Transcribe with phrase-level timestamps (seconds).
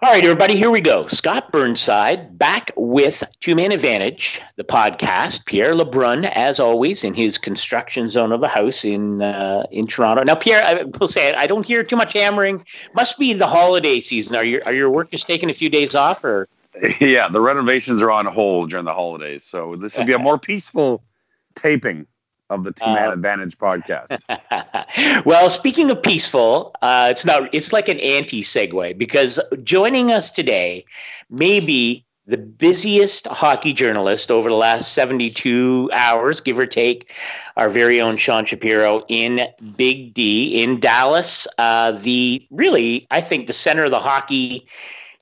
[0.00, 1.08] All right, everybody, here we go.
[1.08, 5.44] Scott Burnside back with Two Man Advantage, the podcast.
[5.44, 10.22] Pierre Lebrun, as always, in his construction zone of a house in uh, in Toronto.
[10.22, 12.64] Now, Pierre, I will say I don't hear too much hammering.
[12.94, 14.36] Must be the holiday season.
[14.36, 16.46] Are your are your workers taking a few days off, or?
[17.00, 20.38] Yeah, the renovations are on hold during the holidays, so this will be a more
[20.38, 21.02] peaceful
[21.56, 22.06] taping
[22.50, 25.24] of the Man uh, Advantage podcast.
[25.24, 27.52] well, speaking of peaceful, uh, it's not.
[27.52, 30.84] It's like an anti segue because joining us today,
[31.30, 37.14] maybe the busiest hockey journalist over the last 72 hours, give or take,
[37.56, 41.46] our very own Sean Shapiro in Big D in Dallas.
[41.56, 44.68] Uh, the really, I think, the center of the hockey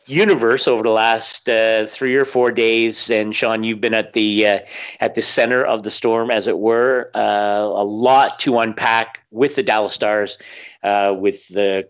[0.08, 3.10] universe over the last uh, three or four days.
[3.10, 4.58] And Sean, you've been at the uh,
[5.00, 7.10] at the center of the storm, as it were.
[7.14, 10.38] Uh, a lot to unpack with the Dallas Stars,
[10.82, 11.88] uh, with the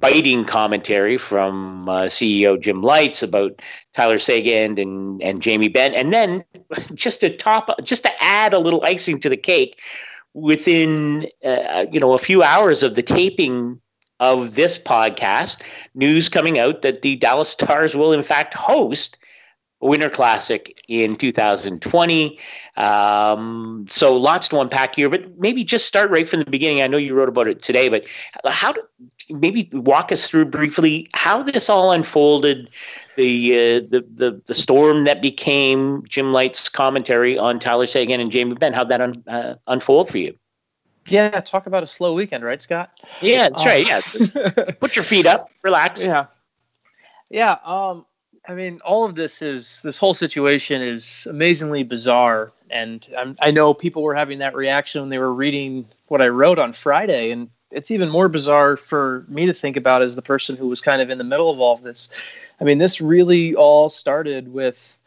[0.00, 3.60] biting commentary from uh, CEO Jim Lites about
[3.94, 6.44] Tyler Seguin and and Jamie Benn, and then
[6.94, 9.80] just to top, just to add a little icing to the cake.
[10.34, 13.80] Within uh, you know a few hours of the taping
[14.20, 15.62] of this podcast,
[15.94, 19.18] news coming out that the Dallas Stars will, in fact, host
[19.80, 22.38] Winter Classic in 2020.
[22.76, 26.82] Um, so lots to unpack here, but maybe just start right from the beginning.
[26.82, 28.04] I know you wrote about it today, but
[28.44, 28.82] how do
[29.30, 32.68] maybe walk us through briefly how this all unfolded,
[33.16, 38.30] the uh, the, the the storm that became Jim Lites' commentary on Tyler Seguin and
[38.32, 38.72] Jamie Benn.
[38.72, 40.36] How'd that un, uh, unfold for you?
[41.08, 43.00] Yeah, talk about a slow weekend, right, Scott?
[43.20, 43.86] Yeah, that's um, right.
[43.86, 46.02] Yeah, put your feet up, relax.
[46.02, 46.26] Yeah,
[47.30, 47.56] yeah.
[47.64, 48.04] Um,
[48.48, 53.50] I mean, all of this is this whole situation is amazingly bizarre, and I'm, I
[53.50, 57.30] know people were having that reaction when they were reading what I wrote on Friday,
[57.30, 60.80] and it's even more bizarre for me to think about as the person who was
[60.80, 62.08] kind of in the middle of all of this.
[62.60, 64.97] I mean, this really all started with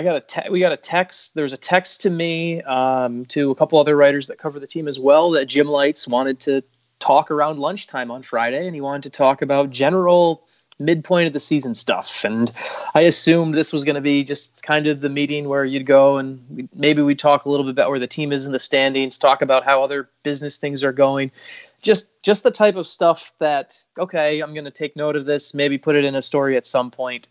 [0.00, 1.34] I got a te- we got a text.
[1.34, 4.66] There was a text to me um, to a couple other writers that cover the
[4.66, 6.62] team as well that Jim Lites wanted to
[7.00, 10.46] talk around lunchtime on Friday, and he wanted to talk about general
[10.78, 12.24] midpoint of the season stuff.
[12.24, 12.50] And
[12.94, 16.16] I assumed this was going to be just kind of the meeting where you'd go
[16.16, 18.58] and we, maybe we'd talk a little bit about where the team is in the
[18.58, 21.30] standings, talk about how other business things are going.
[21.82, 25.52] Just just the type of stuff that okay, I'm going to take note of this,
[25.52, 27.28] maybe put it in a story at some point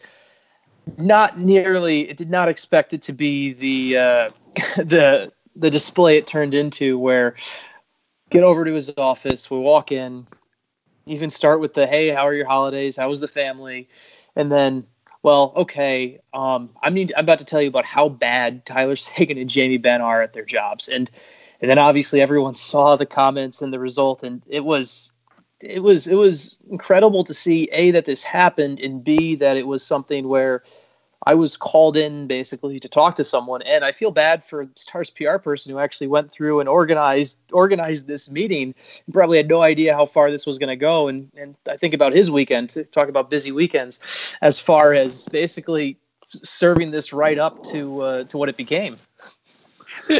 [0.97, 2.09] not nearly.
[2.09, 4.29] It did not expect it to be the uh,
[4.78, 6.97] the the display it turned into.
[6.97, 7.35] Where
[8.29, 10.28] get over to his office, we walk in,
[11.06, 12.95] even start with the hey, how are your holidays?
[12.95, 13.90] How was the family?
[14.35, 14.85] And then,
[15.23, 19.38] well, okay, um, I mean, I'm about to tell you about how bad Tyler Seguin
[19.38, 21.09] and Jamie Benn are at their jobs, and
[21.61, 25.11] and then obviously everyone saw the comments and the result, and it was
[25.62, 29.68] it was it was incredible to see a that this happened and b that it
[29.68, 30.64] was something where
[31.28, 35.09] I was called in basically to talk to someone, and I feel bad for Stars
[35.09, 38.74] PR person who actually went through and organized organized this meeting.
[39.06, 41.76] And probably had no idea how far this was going to go, and and I
[41.76, 42.76] think about his weekend.
[42.94, 44.00] Talk about busy weekends,
[44.41, 48.97] as far as basically serving this right up to uh, to what it became.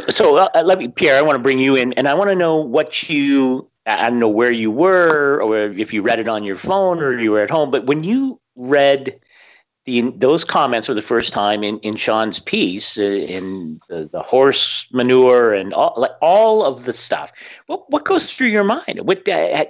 [0.10, 1.16] So uh, let me, Pierre.
[1.16, 4.20] I want to bring you in, and I want to know what you I don't
[4.20, 7.42] know where you were or if you read it on your phone or you were
[7.42, 9.20] at home, but when you read
[9.86, 14.22] the, those comments for the first time in, in Sean's piece uh, in the, the,
[14.22, 17.32] horse manure and all, like all of the stuff.
[17.66, 19.02] What, what goes through your mind?
[19.02, 19.66] What, uh,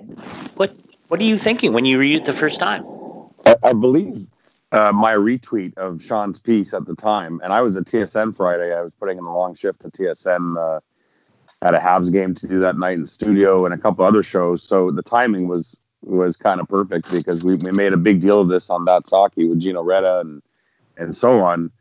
[0.56, 0.75] what,
[1.07, 2.84] what are you thinking when you read it the first time?
[3.46, 4.28] I, I believe
[4.72, 8.75] uh, my retweet of Sean's piece at the time, and I was at TSN Friday.
[8.75, 10.80] I was putting in a long shift to TSN uh,
[11.61, 14.63] had a Habs game to do that night in studio and a couple other shows.
[14.63, 18.39] So the timing was was kind of perfect because we, we made a big deal
[18.39, 20.41] of this on that Hockey with Gino Reda and
[20.97, 21.71] and so on.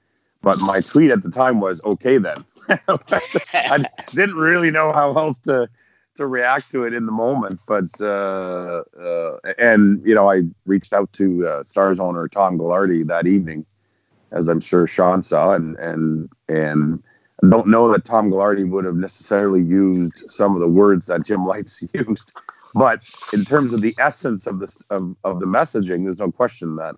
[0.43, 2.45] But my tweet at the time was okay then.
[2.69, 5.69] I didn't really know how else to
[6.17, 10.93] to react to it in the moment, but uh, uh, and you know I reached
[10.93, 13.65] out to uh, Stars owner Tom Gaglardi that evening,
[14.33, 17.03] as I'm sure Sean saw, and and and
[17.43, 21.25] I don't know that Tom Gaglardi would have necessarily used some of the words that
[21.25, 22.33] Jim Lites used,
[22.75, 26.77] but in terms of the essence of this of, of the messaging, there's no question
[26.77, 26.97] that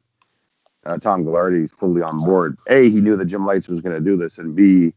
[0.87, 2.57] uh, Tom Gaglardi is fully on board.
[2.69, 4.95] A, he knew that Jim Lites was going to do this, and B,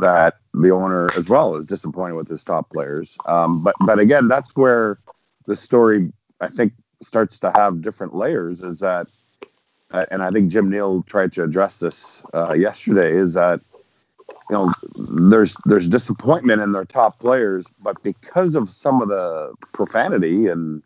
[0.00, 3.16] that the owner as well is disappointed with his top players.
[3.26, 4.98] Um, but but again, that's where
[5.46, 6.72] the story I think
[7.02, 8.62] starts to have different layers.
[8.62, 9.06] Is that,
[9.92, 13.16] uh, and I think Jim Nill tried to address this uh, yesterday.
[13.16, 13.60] Is that
[14.50, 19.54] you know, there's there's disappointment in their top players, but because of some of the
[19.72, 20.82] profanity and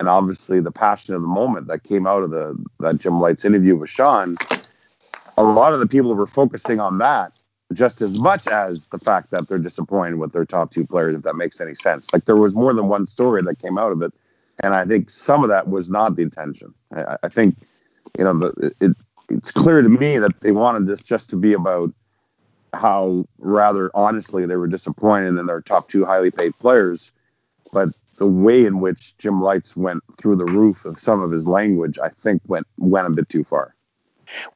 [0.00, 3.44] and obviously the passion of the moment that came out of the that Jim Lites
[3.44, 4.36] interview with Sean,
[5.36, 7.32] a lot of the people were focusing on that
[7.72, 11.22] just as much as the fact that they're disappointed with their top two players, if
[11.22, 12.06] that makes any sense.
[12.12, 14.12] Like there was more than one story that came out of it,
[14.62, 16.72] and I think some of that was not the intention.
[16.94, 17.56] I, I think,
[18.18, 18.96] you know, it,
[19.28, 21.92] it's clear to me that they wanted this just to be about
[22.74, 27.10] how rather honestly they were disappointed in their top two highly paid players,
[27.72, 27.88] but
[28.18, 31.98] the way in which Jim Lites went through the roof of some of his language,
[31.98, 33.74] I think went went a bit too far.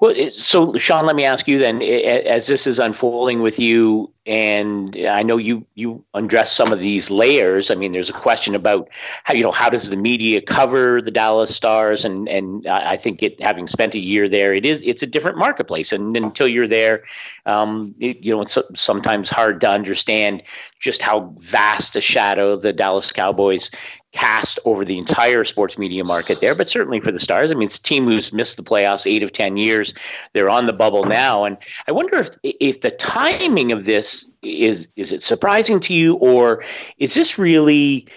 [0.01, 4.95] Well, so Sean, let me ask you then, as this is unfolding with you, and
[5.09, 7.71] I know you you undress some of these layers.
[7.71, 8.89] I mean, there's a question about
[9.25, 13.23] how you know how does the media cover the Dallas Stars, and and I think
[13.23, 16.69] it having spent a year there, it is it's a different marketplace, and until you're
[16.69, 17.05] there,
[17.47, 20.43] um, it, you know, it's sometimes hard to understand
[20.79, 23.71] just how vast a shadow the Dallas Cowboys
[24.13, 27.51] cast over the entire sports media market there, but certainly for the Stars.
[27.51, 29.95] I mean, it's a team who's missed the playoffs eight of ten years.
[30.33, 31.57] They're on the bubble now, and
[31.87, 36.65] I wonder if if the timing of this is is it surprising to you, or
[36.99, 38.09] is this really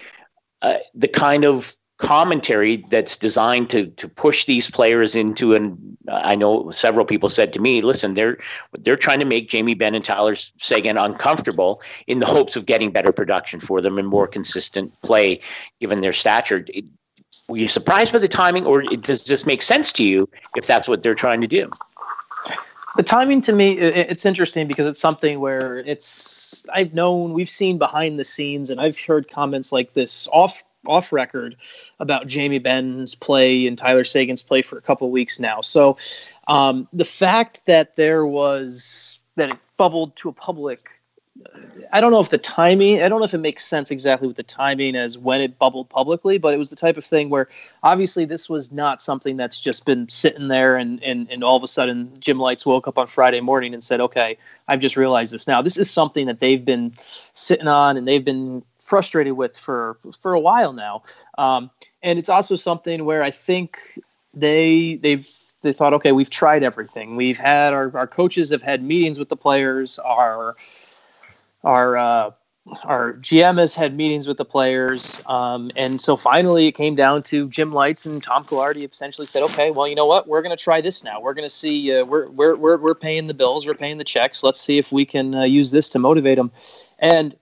[0.62, 5.78] uh, the kind of commentary that's designed to to push these players into and
[6.10, 8.38] I know several people said to me, listen, they're
[8.80, 12.90] they're trying to make Jamie Benn and Tyler Seguin uncomfortable in the hopes of getting
[12.90, 15.40] better production for them and more consistent play
[15.80, 16.66] given their stature.
[17.48, 20.88] Were you surprised by the timing, or does this make sense to you if that's
[20.88, 21.70] what they're trying to do?
[22.96, 27.78] The timing to me, it's interesting because it's something where it's I've known we've seen
[27.78, 31.56] behind the scenes, and I've heard comments like this off off record
[32.00, 35.60] about Jamie Benn's play and Tyler Seguin's play for a couple weeks now.
[35.60, 35.96] So
[36.48, 40.88] um, the fact that there was that it bubbled to a public
[41.92, 44.36] I don't know if the timing, I don't know if it makes sense exactly with
[44.36, 47.48] the timing as when it bubbled publicly, but it was the type of thing where
[47.82, 51.62] obviously this was not something that's just been sitting there and, and, and all of
[51.62, 54.36] a sudden Jim Lites woke up on Friday morning and said, okay,
[54.68, 55.60] I've just realized this now.
[55.60, 56.94] This is something that they've been
[57.34, 61.02] sitting on and they've been frustrated with for, for a while now.
[61.38, 61.70] Um,
[62.02, 63.78] and it's also something where I think
[64.34, 65.28] they, they've,
[65.62, 67.16] they thought, okay, we've tried everything.
[67.16, 69.98] We've had our, our coaches have had meetings with the players.
[70.00, 70.56] Our,
[71.64, 72.30] our uh,
[72.84, 77.22] our GM has had meetings with the players, um, and so finally it came down
[77.24, 80.28] to Jim Lites and Tom Gaglardi essentially said, "Okay, well, you know what?
[80.28, 81.20] We're going to try this now.
[81.20, 81.92] We're going to see.
[81.92, 83.66] Uh, we're, we're we're we're paying the bills.
[83.66, 84.44] We're paying the checks.
[84.44, 86.52] Let's see if we can uh, use this to motivate them."
[87.00, 87.34] And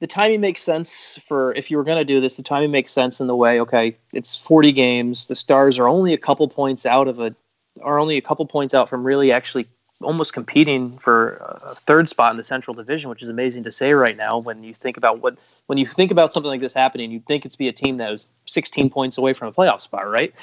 [0.00, 2.34] the timing makes sense for if you were going to do this.
[2.36, 3.60] The timing makes sense in the way.
[3.60, 5.26] Okay, it's 40 games.
[5.26, 7.34] The Stars are only a couple points out of a
[7.82, 9.66] are only a couple points out from really actually
[10.02, 13.92] almost competing for a third spot in the Central Division, which is amazing to say
[13.92, 14.38] right now.
[14.38, 17.46] When you think about what when you think about something like this happening, you'd think
[17.46, 20.34] it's be a team that was 16 points away from a playoff spot, right?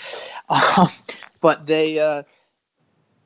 [0.77, 0.89] Um,
[1.41, 2.23] but they uh,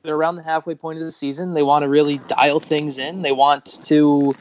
[0.02, 1.54] they're around the halfway point of the season.
[1.54, 3.22] They want to really dial things in.
[3.22, 4.34] They want to.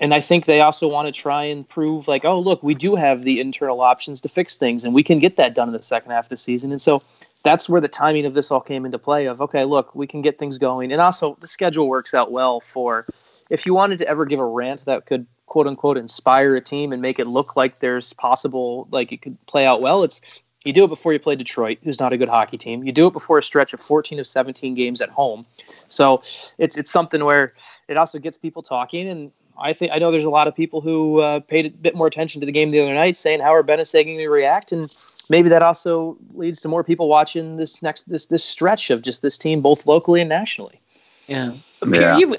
[0.00, 2.94] And I think they also want to try and prove, like, oh, look, we do
[2.96, 5.82] have the internal options to fix things, and we can get that done in the
[5.82, 6.70] second half of the season.
[6.70, 7.02] And so
[7.42, 10.22] that's where the timing of this all came into play of okay look we can
[10.22, 10.92] get things going.
[10.92, 13.06] And also the schedule works out well for
[13.48, 16.92] if you wanted to ever give a rant that could quote unquote inspire a team
[16.92, 20.20] and make it look like there's possible like it could play out well it's
[20.64, 22.84] you do it before you play detroit who's not a good hockey team.
[22.84, 25.46] You do it before a stretch of 14 of 17 games at home.
[25.88, 26.22] So
[26.58, 27.52] it's it's something where
[27.90, 30.80] it also gets people talking and I think I know there's a lot of people
[30.80, 33.54] who uh, paid a bit more attention to the game the other night, saying how
[33.54, 34.94] are Benaseg going to react, and
[35.28, 39.22] maybe that also leads to more people watching this next this this stretch of just
[39.22, 40.80] this team both locally and nationally.
[41.26, 41.52] Yeah,
[41.84, 42.36] Pierre, you,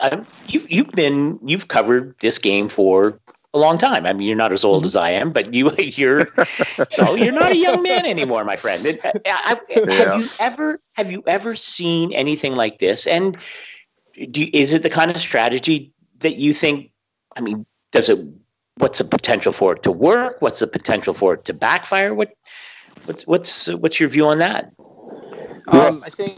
[0.47, 3.19] you you've been you've covered this game for
[3.53, 4.05] a long time.
[4.05, 4.87] I mean, you're not as old mm-hmm.
[4.87, 6.27] as I am, but you you're
[6.89, 8.85] so you're not a young man anymore, my friend.
[9.03, 10.13] I, I, yeah.
[10.13, 13.05] Have you ever have you ever seen anything like this?
[13.05, 13.37] And
[14.31, 16.91] do, is it the kind of strategy that you think?
[17.35, 18.19] I mean, does it?
[18.77, 20.41] What's the potential for it to work?
[20.41, 22.13] What's the potential for it to backfire?
[22.13, 22.33] What
[23.05, 24.71] What's what's what's your view on that?
[25.67, 26.37] Um, I think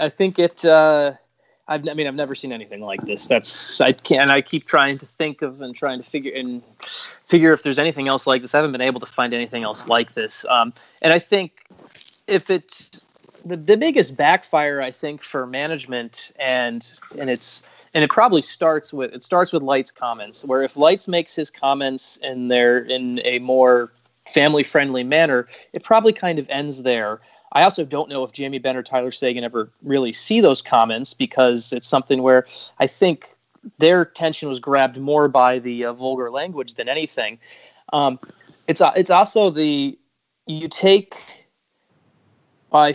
[0.00, 0.64] I think it.
[0.64, 1.12] Uh,
[1.66, 3.26] I've, I mean, I've never seen anything like this.
[3.26, 4.30] That's I can't.
[4.30, 6.62] I keep trying to think of and trying to figure and
[7.26, 8.54] figure if there's anything else like this.
[8.54, 10.44] I haven't been able to find anything else like this.
[10.48, 11.64] Um, and I think
[12.26, 13.03] if it's
[13.44, 18.92] the, the biggest backfire, I think for management and and it's and it probably starts
[18.92, 20.44] with it starts with Lites comments.
[20.44, 23.92] Where if Lites makes his comments and they're in a more
[24.26, 27.20] family friendly manner, it probably kind of ends there.
[27.52, 31.14] I also don't know if Jamie Benn or Tyler Seguin ever really see those comments
[31.14, 32.46] because it's something where
[32.80, 33.34] I think
[33.78, 37.38] their attention was grabbed more by the uh, vulgar language than anything.
[37.92, 38.18] Um,
[38.66, 39.98] it's uh, it's also the
[40.46, 41.16] you take
[42.70, 42.94] by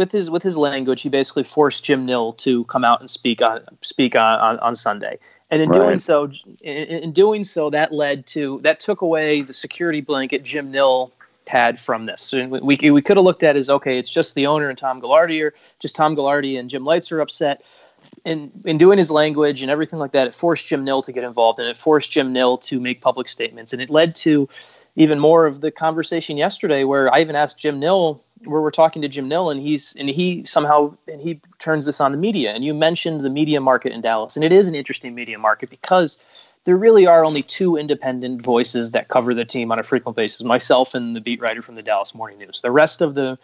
[0.00, 3.42] with his with his language, he basically forced Jim Nill to come out and speak
[3.42, 5.18] on speak on, on, on Sunday,
[5.50, 5.78] and in right.
[5.78, 6.30] doing so,
[6.62, 11.12] in, in, doing so, that led to that took away the security blanket Jim Nill
[11.46, 12.32] had from this.
[12.32, 14.78] we we, we could have looked at it as okay, it's just the owner and
[14.78, 17.62] Tom Gaglardi, or just Tom Gaglardi and Jim Lites are upset.
[18.24, 21.24] In in doing his language and everything like that, it forced Jim Nill to get
[21.24, 24.48] involved, and it forced Jim Nill to make public statements, and it led to
[24.96, 29.02] even more of the conversation yesterday, where I even asked Jim Nill where we're talking
[29.02, 32.52] to Jim Nill, and he's and he somehow and he turns this on the media.
[32.52, 35.70] And you mentioned the media market in Dallas, and it is an interesting media market
[35.70, 36.18] because
[36.64, 40.42] there really are only two independent voices that cover the team on a frequent basis:
[40.42, 42.60] myself and the beat writer from the Dallas Morning News.
[42.62, 43.38] The rest of the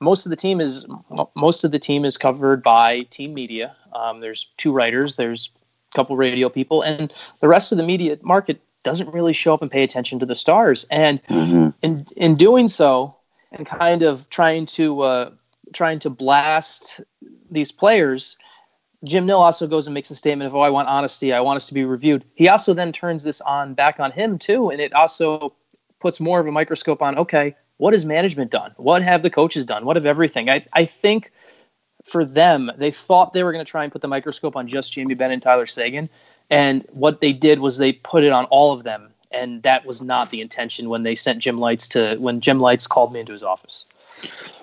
[0.00, 0.86] most of the team is
[1.36, 3.76] most of the team is covered by team media.
[3.92, 5.50] Um, there's two writers, there's
[5.92, 9.62] a couple radio people, and the rest of the media market doesn't really show up
[9.62, 10.86] and pay attention to the stars.
[10.90, 11.70] And mm-hmm.
[11.82, 13.16] in in doing so,
[13.54, 15.30] and kind of trying to uh,
[15.72, 17.00] trying to blast
[17.50, 18.36] these players.
[19.04, 21.32] Jim Nill also goes and makes a statement of, "Oh, I want honesty.
[21.32, 24.38] I want us to be reviewed." He also then turns this on back on him
[24.38, 25.54] too, and it also
[26.00, 27.16] puts more of a microscope on.
[27.16, 28.72] Okay, what has management done?
[28.76, 29.84] What have the coaches done?
[29.84, 30.50] What have everything?
[30.50, 31.32] I I think
[32.04, 34.92] for them, they thought they were going to try and put the microscope on just
[34.92, 36.08] Jamie Benn and Tyler Seguin,
[36.50, 40.00] and what they did was they put it on all of them and that was
[40.00, 43.32] not the intention when they sent Jim Lites to when Jim Lites called me into
[43.32, 43.86] his office.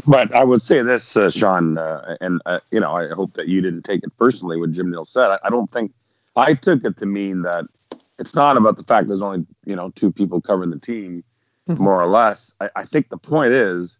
[0.07, 3.47] But I would say this, uh, Sean, uh, and uh, you know, I hope that
[3.47, 5.31] you didn't take it personally what Jim Nill said.
[5.31, 5.93] I, I, don't think
[6.35, 7.65] I took it to mean that
[8.17, 11.23] it's not about the fact there's only you know two people covering the team,
[11.67, 11.83] mm-hmm.
[11.83, 12.53] more or less.
[12.61, 13.97] I, I think the point is,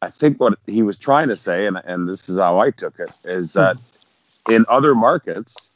[0.00, 2.98] I think what he was trying to say, and and this is how I took
[2.98, 4.52] it, is that mm-hmm.
[4.54, 5.68] in other markets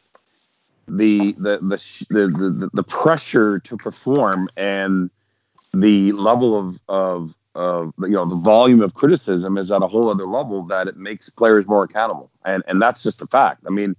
[0.97, 5.11] the the the the the, the pressure to perform and
[5.73, 10.09] the level of of of you know the volume of criticism is at a whole
[10.09, 12.31] other level that it makes players more accountable.
[12.45, 13.65] And and that's just a fact.
[13.67, 13.97] I mean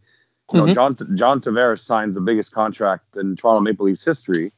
[0.53, 0.67] you mm-hmm.
[0.67, 4.51] know john john tavares signs the biggest contract in toronto maple leafs history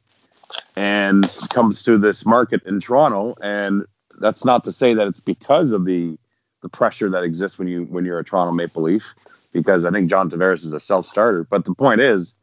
[0.76, 3.36] and comes to this market in toronto.
[3.42, 3.86] And
[4.20, 6.18] that's not to say that it's because of the
[6.62, 9.14] the pressure that exists when you when you're a toronto maple leaf
[9.54, 11.46] because I think John Tavares is a self starter.
[11.46, 12.34] But the point is,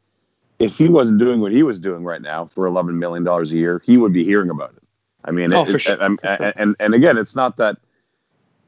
[0.57, 3.81] if he wasn't doing what he was doing right now for $11 million a year,
[3.85, 4.83] he would be hearing about it.
[5.25, 5.97] I mean, oh, it, for sure.
[5.97, 6.53] for sure.
[6.55, 7.77] And, and again, it's not that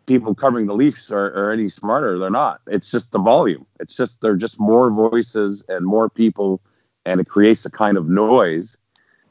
[0.05, 2.19] people covering the Leafs are, are any smarter.
[2.19, 2.61] They're not.
[2.67, 3.65] It's just the volume.
[3.79, 6.61] It's just, they're just more voices and more people,
[7.05, 8.77] and it creates a kind of noise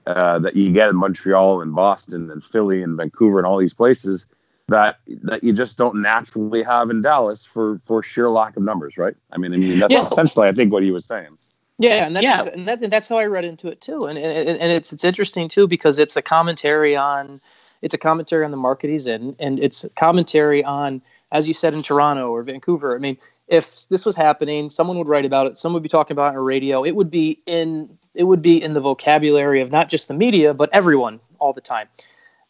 [0.07, 3.75] uh, that you get in Montreal and Boston and Philly and Vancouver and all these
[3.75, 4.27] places
[4.73, 8.97] that that you just don't naturally have in Dallas for for sheer lack of numbers,
[8.97, 9.15] right?
[9.31, 10.03] I mean, I mean that's yeah.
[10.03, 11.39] essentially I think what he was saying.
[11.79, 12.45] Yeah, and that's yeah.
[12.45, 14.07] and, that, and that's how I read into it too.
[14.07, 17.41] And, and and it's it's interesting too because it's a commentary on
[17.83, 21.03] it's a commentary on the market he's in, and it's a commentary on,
[21.33, 22.95] as you said in Toronto or Vancouver.
[22.95, 23.17] I mean,
[23.49, 25.59] if this was happening, someone would write about it.
[25.59, 26.85] Someone would be talking about it on radio.
[26.85, 30.55] It would be in it would be in the vocabulary of not just the media
[30.55, 31.89] but everyone all the time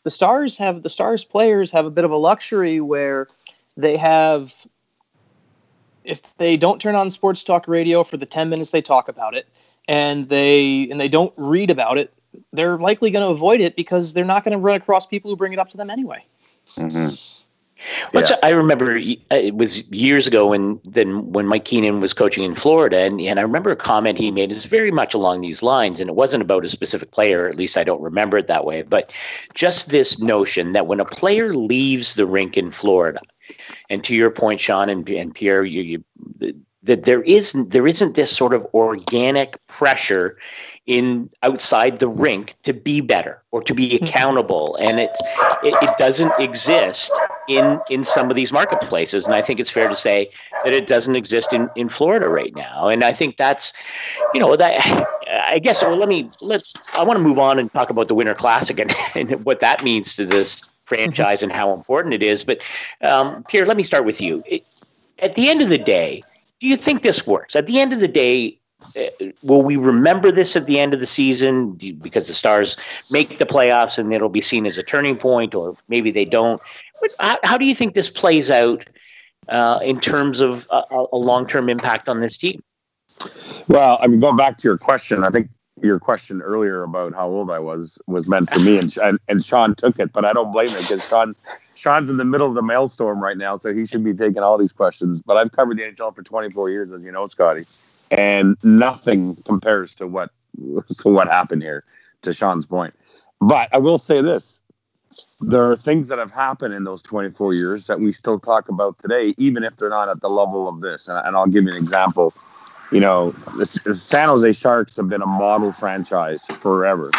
[0.05, 3.29] the stars have the stars players have a bit of a luxury where
[3.77, 4.67] they have
[6.05, 9.37] if they don't turn on sports talk radio for the 10 minutes they talk about
[9.37, 9.49] it
[9.89, 12.13] and they and they don't read about it
[12.53, 15.37] they're likely going to avoid it because they're not going to run across people who
[15.37, 16.25] bring it up to them anyway
[16.77, 17.15] mm-hmm.
[18.13, 18.37] Well, yeah.
[18.43, 22.55] I remember uh, it was years ago when then when Mike Keenan was coaching in
[22.55, 26.01] Florida, and, and I remember a comment he made is very much along these lines,
[26.01, 28.83] and it wasn't about a specific player, at least I don't remember it that way,
[28.83, 29.13] but
[29.55, 33.21] just this notion that when a player leaves the rink in Florida,
[33.91, 38.17] and to your point, Sean and, and Pierre, you, you that there is there isn't
[38.17, 40.37] this sort of organic pressure
[40.87, 44.05] in outside the rink to be better or to be mm-hmm.
[44.05, 44.77] accountable.
[44.81, 45.21] And it's
[45.63, 47.13] it, it, doesn't exist
[47.49, 49.27] in in some of these marketplaces.
[49.27, 50.31] And i think it's fair to say
[50.65, 52.89] that it doesn't exist in in florida right now.
[52.89, 53.73] And i think that's
[54.35, 55.07] you know that
[55.49, 58.15] i guess well let me let's i want to move on and talk about the
[58.15, 62.43] winter classic and, and what that means to this franchise and how important it is.
[62.43, 62.61] But
[63.03, 64.43] um, pierre let me start with you.
[64.47, 64.67] It,
[65.21, 66.25] at the end of the day
[66.59, 67.57] do you think this works?
[67.57, 68.57] At the end of the day
[69.43, 72.77] will we remember this at the end of the season because the Stars
[73.11, 76.61] make the playoffs and it'll be seen as a turning point, or maybe they don't?
[77.21, 78.85] How, do you think this plays out
[79.49, 82.63] uh, in terms of a, a long term impact on this team?
[83.69, 85.49] Well, I mean, going back to your question, I think
[85.81, 89.45] your question earlier about how old I was was meant for me, and and, and
[89.45, 91.35] Sean took it, but I don't blame him because Sean
[91.75, 94.59] Sean's in the middle of the maelstrom right now, so he should be taking all
[94.59, 95.21] these questions.
[95.21, 97.67] But I've covered the NHL for 24 years, as you know, Scotty
[98.13, 100.31] and nothing compares to what
[100.99, 101.85] to what happened here.
[102.23, 102.95] To Sean's point,
[103.41, 104.61] but I will say this:
[105.41, 108.99] there are things that have happened in those 24 years that we still talk about
[109.01, 111.09] today, even if they're not at the level of this.
[111.09, 112.33] And, and I'll give you an example.
[112.93, 117.11] You know, the, the San Jose Sharks have been a model franchise forever,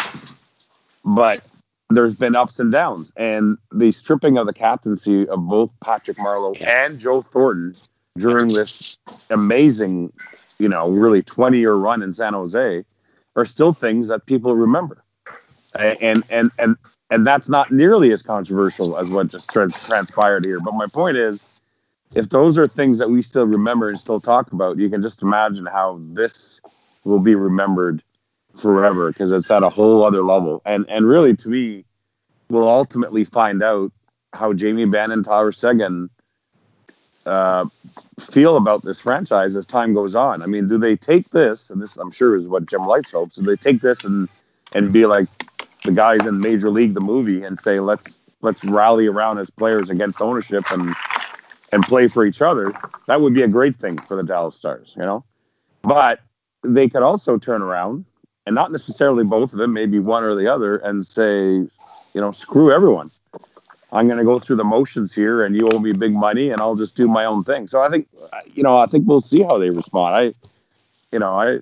[1.04, 1.44] but
[1.90, 3.12] there's been ups and downs.
[3.16, 7.76] And the stripping of the captaincy of both Patrick Marleau and Joe Thornton
[8.16, 8.98] during this
[9.30, 10.12] amazing,
[10.58, 12.84] you know, really 20 year run in San Jose
[13.36, 15.04] are still things that people remember.
[15.74, 16.76] And and and
[17.10, 20.60] and that's not nearly as controversial as what just trans- transpired here.
[20.60, 21.44] But my point is,
[22.14, 25.22] if those are things that we still remember and still talk about, you can just
[25.22, 26.60] imagine how this
[27.04, 28.02] will be remembered
[28.56, 30.62] forever because it's at a whole other level.
[30.64, 31.84] And and really, to me,
[32.50, 33.92] we'll ultimately find out
[34.32, 36.10] how Jamie Bannon, Tyler Seguin
[37.26, 37.66] uh,
[38.18, 40.42] feel about this franchise as time goes on.
[40.42, 43.36] I mean, do they take this, and this I'm sure is what Jim Lites hopes,
[43.36, 44.28] do they take this and
[44.74, 45.28] and be like
[45.84, 49.90] the guys in Major League, the movie, and say let's let's rally around as players
[49.90, 50.94] against ownership and
[51.72, 52.72] and play for each other?
[53.06, 55.24] That would be a great thing for the Dallas Stars, you know.
[55.82, 56.20] But
[56.62, 58.04] they could also turn around
[58.46, 61.70] and not necessarily both of them, maybe one or the other, and say, you
[62.14, 63.10] know, screw everyone.
[63.94, 66.60] I'm going to go through the motions here, and you owe me big money, and
[66.60, 67.68] I'll just do my own thing.
[67.68, 68.08] So I think,
[68.52, 70.16] you know, I think we'll see how they respond.
[70.16, 70.48] I,
[71.12, 71.60] you know, I,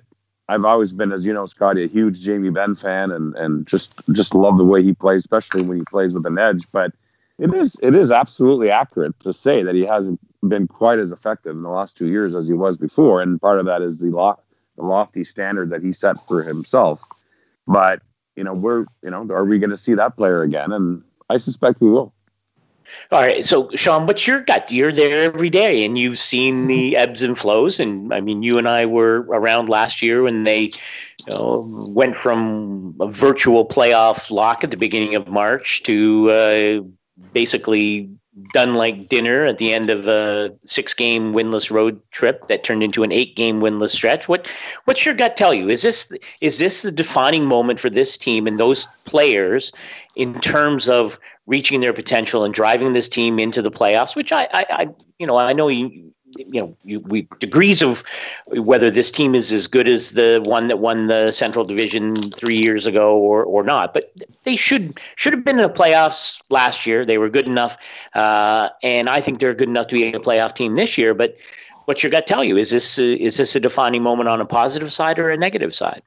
[0.49, 3.93] I've always been, as you know, Scotty, a huge Jamie Benn fan, and and just
[4.13, 6.65] just love the way he plays, especially when he plays with an edge.
[6.71, 6.91] But
[7.37, 11.55] it is it is absolutely accurate to say that he hasn't been quite as effective
[11.55, 14.09] in the last two years as he was before, and part of that is the
[14.09, 14.39] lo-
[14.75, 17.03] the lofty standard that he set for himself.
[17.67, 18.01] But
[18.35, 20.71] you know, we're you know, are we going to see that player again?
[20.71, 22.11] And I suspect we will.
[23.11, 23.45] All right.
[23.45, 24.71] So, Sean, what's your gut?
[24.71, 27.01] You're there every day and you've seen the mm-hmm.
[27.01, 27.79] ebbs and flows.
[27.79, 30.71] And I mean, you and I were around last year when they
[31.27, 36.81] you know, went from a virtual playoff lock at the beginning of March to uh,
[37.33, 38.09] basically
[38.51, 42.81] done like dinner at the end of a six game winless road trip that turned
[42.81, 44.47] into an eight game winless stretch what
[44.85, 48.47] what's your gut tell you is this is this the defining moment for this team
[48.47, 49.71] and those players
[50.15, 54.47] in terms of reaching their potential and driving this team into the playoffs which i
[54.53, 54.87] i, I
[55.19, 58.03] you know i know you you know, you, we degrees of
[58.47, 62.57] whether this team is as good as the one that won the Central Division three
[62.57, 63.93] years ago or or not.
[63.93, 64.11] But
[64.43, 67.05] they should should have been in the playoffs last year.
[67.05, 67.77] They were good enough,
[68.13, 71.13] uh, and I think they're good enough to be a playoff team this year.
[71.13, 71.37] But
[71.85, 72.57] what's your gut tell you?
[72.57, 76.01] Is this is this a defining moment on a positive side or a negative side?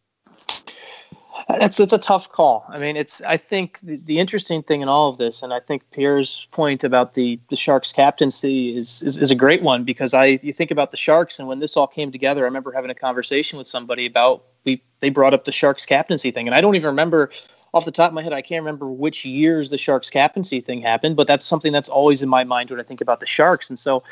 [1.49, 2.65] It's it's a tough call.
[2.69, 5.61] I mean, it's I think the, the, interesting thing in all of this, and I
[5.61, 10.13] think Pierre's point about the the Sharks captaincy is, is, is a great one because
[10.13, 12.91] I you think about the Sharks and when this all came together, I remember having
[12.91, 16.61] a conversation with somebody about we they brought up the Sharks captaincy thing, and I
[16.61, 17.31] don't even remember
[17.73, 20.81] off the top of my head, I can't remember which years the Sharks captaincy thing
[20.81, 23.69] happened, but that's something that's always in my mind when I think about the Sharks.
[23.69, 24.03] And so,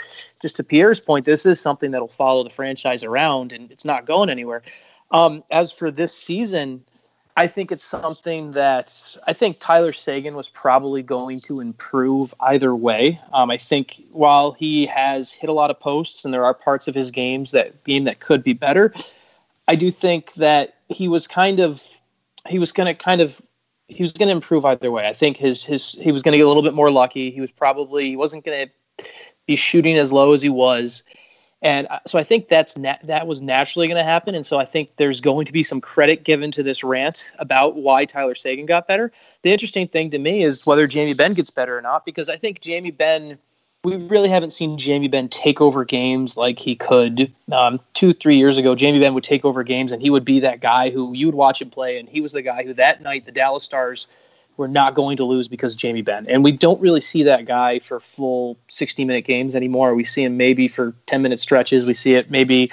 [0.43, 4.07] just to Pierre's point, this is something that'll follow the franchise around, and it's not
[4.07, 4.63] going anywhere.
[5.11, 6.85] Um, as for this season
[7.37, 12.77] I think it's something that I think Tyler Seguin was probably going to improve either
[12.77, 13.21] way.
[13.33, 16.87] Um, I think while he has hit a lot of posts and there are parts
[16.87, 18.95] of his games that game that could be better,
[19.67, 21.83] I do think that he was kind of
[22.47, 23.43] he was going to kind of
[23.89, 25.09] he was going to improve either way.
[25.09, 27.33] I think his his he was going to get a little bit more lucky.
[27.33, 29.05] He was probably he wasn't going to
[29.47, 31.03] be shooting as low as he was.
[31.65, 34.35] And uh, so I think that's na- that was naturally going to happen.
[34.35, 37.77] And so I think there's going to be some credit given to this rant about
[37.77, 39.11] why Tyler Seguin got better.
[39.43, 42.37] The interesting thing to me is whether Jamie Benn gets better or not, because I
[42.37, 43.39] think Jamie Benn,
[43.83, 47.33] we really haven't seen Jamie Benn take over games like he could.
[47.51, 50.41] Um, two, three years ago, Jamie Benn would take over games and he would be
[50.41, 51.99] that guy who you would watch him play.
[51.99, 54.07] And he was the guy who that night, the Dallas Stars–
[54.57, 56.27] we're not going to lose because Jamie Benn.
[56.29, 59.95] And we don't really see that guy for full 60 minute games anymore.
[59.95, 61.87] We see him maybe for 10 minute stretches.
[61.87, 62.71] We see it maybe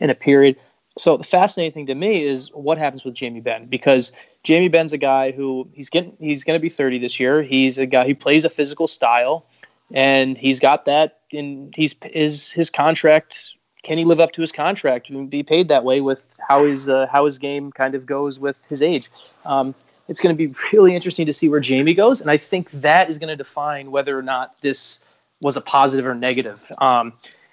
[0.00, 0.56] in a period.
[0.96, 4.12] So the fascinating thing to me is what happens with Jamie Benn because
[4.44, 7.42] Jamie Benn's a guy who he's getting he's going to be 30 this year.
[7.42, 9.46] He's a guy who plays a physical style
[9.92, 14.50] and he's got that in he's is his contract can he live up to his
[14.50, 18.06] contract and be paid that way with how his uh, how his game kind of
[18.06, 19.10] goes with his age?
[19.44, 19.74] Um,
[20.08, 23.08] it's going to be really interesting to see where Jamie goes, and I think that
[23.08, 25.04] is going to define whether or not this
[25.40, 26.70] was a positive or negative.
[26.78, 27.12] Um,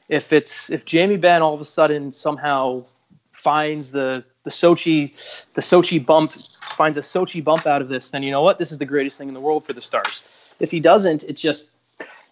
[0.09, 2.83] if it's if Jamie Benn all of a sudden somehow
[3.31, 5.13] finds the the Sochi
[5.53, 8.57] the Sochi bump finds a Sochi bump out of this, then you know what?
[8.59, 10.51] This is the greatest thing in the world for the Stars.
[10.59, 11.71] If he doesn't, it just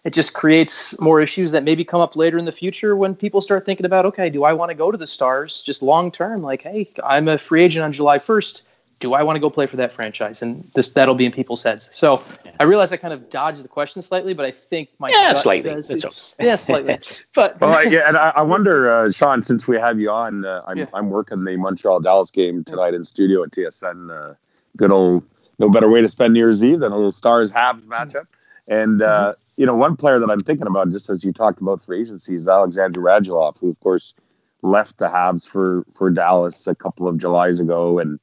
[0.04, 3.40] it just creates more issues that maybe come up later in the future when people
[3.40, 6.42] start thinking about okay, do I want to go to the Stars just long term?
[6.42, 8.62] Like, hey, I'm a free agent on July 1st
[9.00, 10.42] do I want to go play for that franchise?
[10.42, 11.90] And this that'll be in people's heads.
[11.92, 12.52] So yeah.
[12.60, 15.82] I realize I kind of dodged the question slightly, but I think my yeah slightly
[15.82, 16.98] says, yeah slightly.
[17.34, 20.44] but well, I, yeah, and I, I wonder, uh, Sean, since we have you on,
[20.44, 20.86] uh, I'm yeah.
[20.94, 24.10] I'm working the Montreal Dallas game tonight in studio at TSN.
[24.10, 24.34] Uh,
[24.76, 25.24] good old
[25.60, 28.26] no better way to spend New Year's Eve than a little Stars Habs matchup.
[28.66, 29.40] And uh, mm-hmm.
[29.56, 32.34] you know, one player that I'm thinking about, just as you talked about for agency,
[32.34, 34.14] is Alexander Radulov, who of course
[34.62, 38.18] left the Habs for for Dallas a couple of Julys ago, and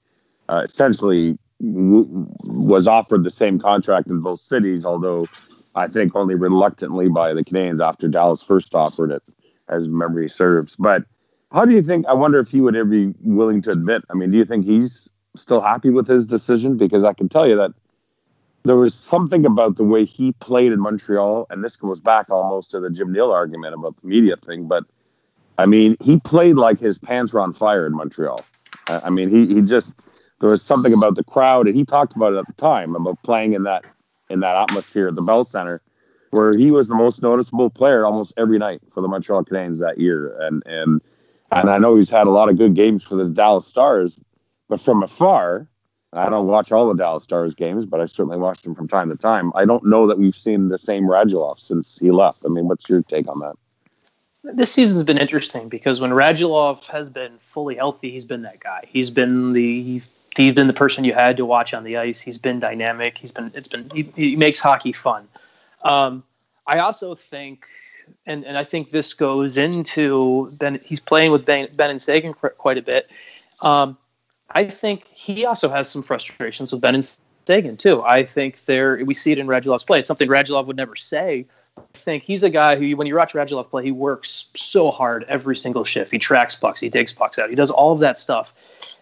[0.50, 5.28] uh, essentially w- was offered the same contract in both cities, although
[5.76, 9.24] I think only reluctantly by the Canadiens after Dallas first offered it,
[9.70, 10.76] as memory serves.
[10.76, 11.04] But
[11.52, 12.06] how do you think?
[12.08, 14.04] I wonder if he would ever be willing to admit.
[14.10, 16.78] I mean, do you think he's still happy with his decision?
[16.78, 17.72] Because I can tell you that
[18.64, 22.72] there was something about the way he played in Montreal, and this goes back almost
[22.72, 24.68] to the Jim Nill argument about the media thing.
[24.68, 24.84] But
[25.58, 28.44] I mean, he played like his pants were on fire in Montreal.
[28.88, 29.94] I mean, he he just
[30.40, 33.22] there was something about the crowd, and he talked about it at the time about
[33.24, 33.86] playing in that
[34.30, 35.82] in that atmosphere at the Bell Center,
[36.32, 40.00] where he was the most noticeable player almost every night for the Montreal Canadiens that
[40.00, 40.38] year.
[40.42, 41.02] And and
[41.52, 44.20] and I know he's had a lot of good games for the Dallas Stars,
[44.68, 45.68] but from afar,
[46.14, 49.10] I don't watch all the Dallas Stars games, but I certainly watch them from time
[49.10, 49.52] to time.
[49.56, 52.40] I don't know that we've seen the same Radulov since he left.
[52.46, 53.56] I mean, what's your take on that?
[54.44, 58.84] This season's been interesting because when Radulov has been fully healthy, he's been that guy.
[58.88, 60.02] He's been the
[60.38, 62.22] he's been the person you had to watch on the ice.
[62.22, 63.18] He's been dynamic.
[63.18, 65.28] He's been it's been he, he makes hockey fun.
[65.84, 66.24] Um,
[66.68, 67.66] I also think,
[68.26, 70.80] and and I think this goes into Benn.
[70.84, 73.10] He's playing with Benn, Bennon Seguin quite a bit.
[73.62, 73.98] Um,
[74.52, 77.02] I think he also has some frustrations with Bennon
[77.46, 78.04] Seguin too.
[78.04, 80.00] I think there we see it in Radulov's play.
[80.00, 81.46] It's something Radulov would never say.
[81.78, 85.26] I think he's a guy who, when you watch Radulov play, he works so hard
[85.28, 86.12] every single shift.
[86.12, 88.52] He tracks pucks, he digs pucks out, he does all of that stuff,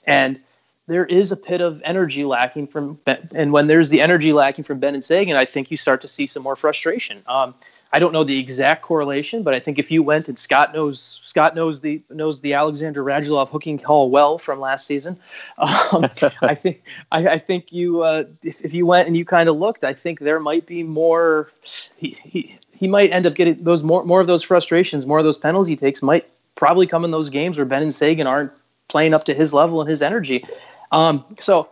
[0.06, 0.39] and
[0.88, 4.63] there is a bit of energy lacking from Benn, and when there's the energy lacking
[4.63, 7.24] from Benn and Seguin, I think you start to see some more frustration.
[7.28, 7.56] Um,
[7.95, 11.21] I don't know the exact correlation, but I think if you went and Scott knows
[11.24, 15.17] Scott knows the knows the Alexander Radulov hooking call well from last season.
[15.58, 16.10] Um,
[16.41, 19.56] I think I, I think you uh, if, if you went and you kind of
[19.56, 21.50] looked, I think there might be more.
[21.95, 25.24] He, he he might end up getting those more more of those frustrations, more of
[25.24, 28.52] those penalties he takes might probably come in those games where Benn and Seguin aren't
[28.88, 30.45] playing up to his level and his energy.
[30.91, 31.67] Um, so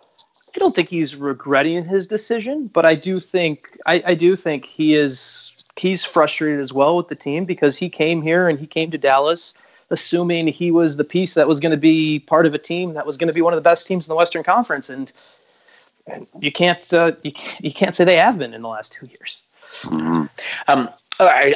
[0.56, 4.66] I don't think he's regretting his decision, but I do think I, I do think
[4.66, 8.68] he is he's frustrated as well with the team because he came here and he
[8.68, 9.56] came to Dallas
[9.94, 13.06] assuming he was the piece that was going to be part of a team that
[13.06, 15.12] was going to be one of the best teams in the Western Conference, and,
[16.08, 18.92] and you can't uh, you can't, you can't say they have been in the last
[18.92, 19.44] two years.
[19.84, 20.26] Mm-hmm.
[20.68, 21.56] Um, all right.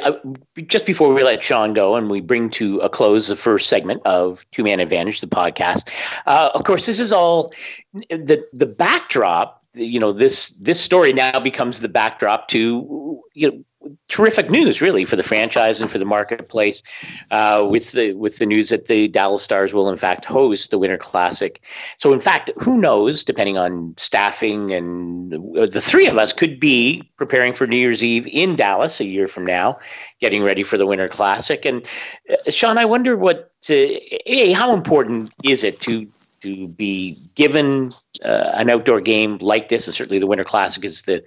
[0.66, 4.02] Just before we let Sean go and we bring to a close the first segment
[4.04, 5.88] of Two Man Advantage, the podcast.
[6.26, 7.52] Uh, of course, this is all
[7.92, 9.57] the the backdrop.
[9.78, 13.64] You know, this this story now becomes the backdrop to you know
[14.08, 16.82] terrific news, really, for the franchise and for the marketplace.
[17.30, 20.78] Uh, with the with the news that the Dallas Stars will in fact host the
[20.78, 21.62] Winter Classic.
[21.96, 23.24] So, in fact, who knows?
[23.24, 28.26] Depending on staffing, and the three of us could be preparing for New Year's Eve
[28.26, 29.78] in Dallas a year from now,
[30.20, 31.64] getting ready for the Winter Classic.
[31.64, 31.86] And
[32.30, 36.06] uh, Sean, I wonder what uh, a how important is it to
[36.42, 37.90] to be given
[38.24, 41.22] uh, an outdoor game like this, and certainly the Winter Classic is the,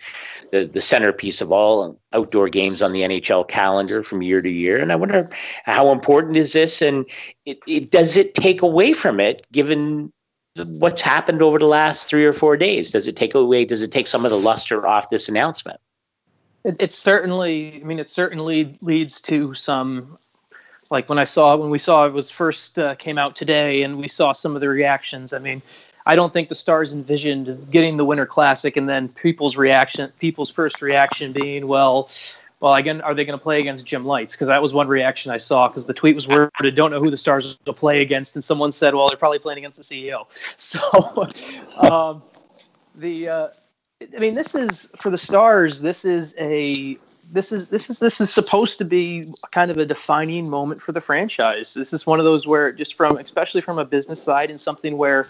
[0.52, 4.78] the, the centerpiece of all outdoor games on the NHL calendar from year to year.
[4.78, 5.30] And I wonder
[5.65, 7.06] how important is this, and
[7.45, 10.12] it, it, does it take away from it, given
[10.56, 12.91] what's happened over the last three or four days?
[12.91, 13.65] Does it take away?
[13.65, 15.80] Does it take some of the luster off this announcement?
[16.63, 17.80] It, it certainly.
[17.82, 20.17] I mean, it certainly leads to some
[20.91, 23.97] like when I saw when we saw it was first uh, came out today, and
[23.97, 25.34] we saw some of the reactions.
[25.34, 25.62] I mean,
[26.06, 30.49] I don't think the Stars envisioned getting the Winter Classic and then people's reaction, people's
[30.49, 32.10] first reaction being, well,
[32.60, 34.36] well, again, are they going to play against Jim Lites?
[34.36, 35.67] Because that was one reaction I saw.
[35.67, 38.71] Because the tweet was worded, "Don't know who the Stars will play against," and someone
[38.71, 40.25] said, "Well, they're probably playing against the CEO."
[40.58, 40.80] So,
[41.89, 42.21] um,
[42.95, 43.47] the uh,
[44.15, 45.82] I mean, this is for the Stars.
[45.82, 46.97] This is a
[47.32, 50.91] this is this is this is supposed to be kind of a defining moment for
[50.91, 51.74] the franchise.
[51.74, 54.98] This is one of those where just from especially from a business side and something
[54.98, 55.28] where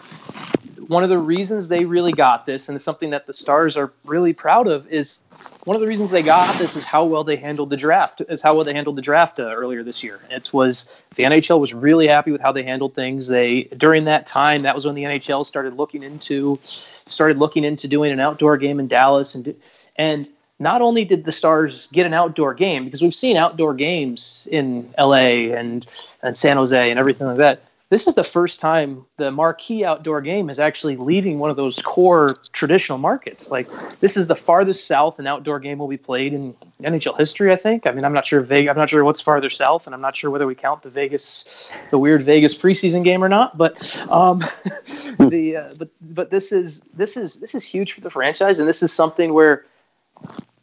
[0.88, 3.94] one of the reasons they really got this and it's something that the stars are
[4.04, 5.22] really proud of is
[5.64, 8.42] one of the reasons they got this is how well they handled the draft is
[8.42, 11.74] how well they handled the draft uh, earlier this year it was the nhl was
[11.74, 15.04] really happy with how they handled things they during that time that was when the
[15.04, 19.56] nhl started looking into started looking into doing an outdoor game in dallas and
[19.96, 20.28] and
[20.62, 24.90] not only did the Stars get an outdoor game, because we've seen outdoor games in
[24.98, 25.86] LA and,
[26.22, 30.22] and San Jose and everything like that, this is the first time the marquee outdoor
[30.22, 33.52] game is actually leaving one of those core traditional markets.
[33.52, 33.68] Like
[34.00, 37.52] this is the farthest south an outdoor game will be played in NHL history.
[37.52, 37.86] I think.
[37.86, 38.72] I mean, I'm not sure Vegas.
[38.72, 41.74] I'm not sure what's farther south, and I'm not sure whether we count the Vegas,
[41.90, 43.58] the weird Vegas preseason game or not.
[43.58, 44.40] But um,
[45.20, 48.70] the uh, but but this is this is this is huge for the franchise, and
[48.70, 49.66] this is something where,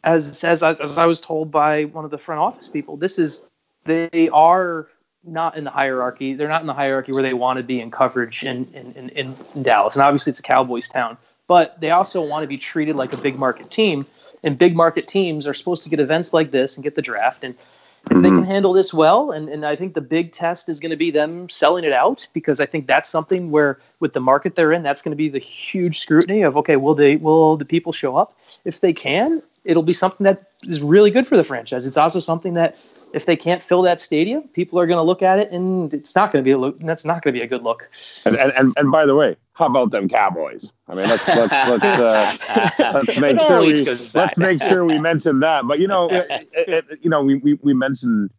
[0.03, 3.43] as as as I was told by one of the front office people, this is
[3.85, 4.87] they are
[5.23, 6.33] not in the hierarchy.
[6.33, 9.09] They're not in the hierarchy where they want to be in coverage in, in, in,
[9.09, 9.95] in Dallas.
[9.95, 13.17] And obviously, it's a Cowboys town, but they also want to be treated like a
[13.17, 14.05] big market team.
[14.43, 17.43] And big market teams are supposed to get events like this and get the draft.
[17.43, 18.21] And if mm-hmm.
[18.21, 18.45] they can mm-hmm.
[18.45, 21.49] handle this well, and, and I think the big test is going to be them
[21.49, 25.01] selling it out because I think that's something where with the market they're in, that's
[25.01, 28.37] going to be the huge scrutiny of okay, will they will the people show up?
[28.63, 31.85] If they can, it'll be something that is really good for the franchise.
[31.85, 32.77] It's also something that
[33.13, 36.15] if they can't fill that stadium, people are going to look at it, and it's
[36.15, 36.79] not going to be a look.
[36.79, 37.89] That's not going to be a good look.
[38.25, 40.71] And, and and, and by the way, how about them Cowboys?
[40.87, 45.39] I mean, let's let's let's, uh, let's make sure we let's make sure we mention
[45.39, 45.67] that.
[45.67, 48.31] But you know, it, it, you know, we, we we mentioned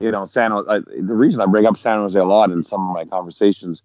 [0.00, 0.52] you know San.
[0.52, 3.82] Uh, the reason I bring up San Jose a lot in some of my conversations,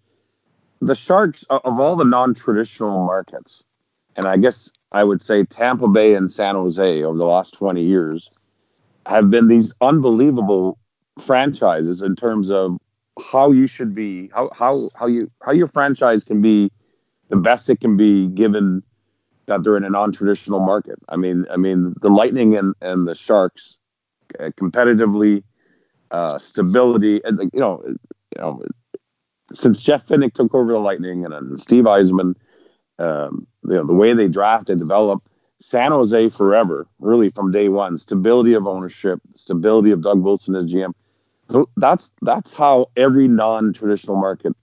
[0.80, 3.62] the Sharks of all the non-traditional markets,
[4.16, 7.82] and I guess I would say Tampa Bay and San Jose over the last twenty
[7.82, 8.30] years
[9.06, 10.78] have been these unbelievable
[11.18, 12.76] franchises in terms of
[13.18, 16.70] how you should be, how how how you how your franchise can be
[17.28, 18.82] the best it can be given
[19.46, 20.98] that they're in a non-traditional market.
[21.08, 23.76] I mean, I mean the Lightning and and the Sharks
[24.38, 25.42] uh, competitively,
[26.10, 28.62] uh, stability, and you know, you know,
[29.52, 32.34] since Jeff Vinik took over the Lightning and, and Steve Yzerman,
[32.98, 35.22] um, know, the way they draft, they develop
[35.58, 37.98] San Jose forever, really from day one.
[37.98, 40.92] Stability of ownership, stability of Doug Wilson as GM.
[41.50, 44.54] So that's that's how every non-traditional market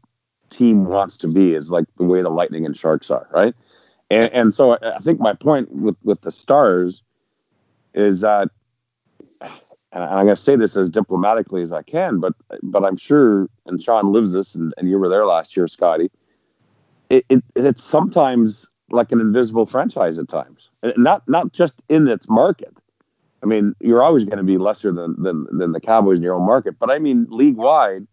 [0.50, 1.54] team wants to be.
[1.54, 3.56] Is like the way the Lightning and Sharks are, right?
[4.10, 7.02] And, and so I think my point with with the Stars
[7.94, 8.50] is that,
[9.42, 13.50] and I'm going to say this as diplomatically as I can, but but I'm sure,
[13.66, 16.12] and Sean lives this, and, and you were there last year, Scotty.
[17.10, 22.30] It, it it's sometimes like an invisible franchise at times not not just in its
[22.30, 22.76] market.
[23.42, 26.36] I mean, you're always going to be lesser than, than than the Cowboys in your
[26.36, 28.08] own market, but I mean, league wide,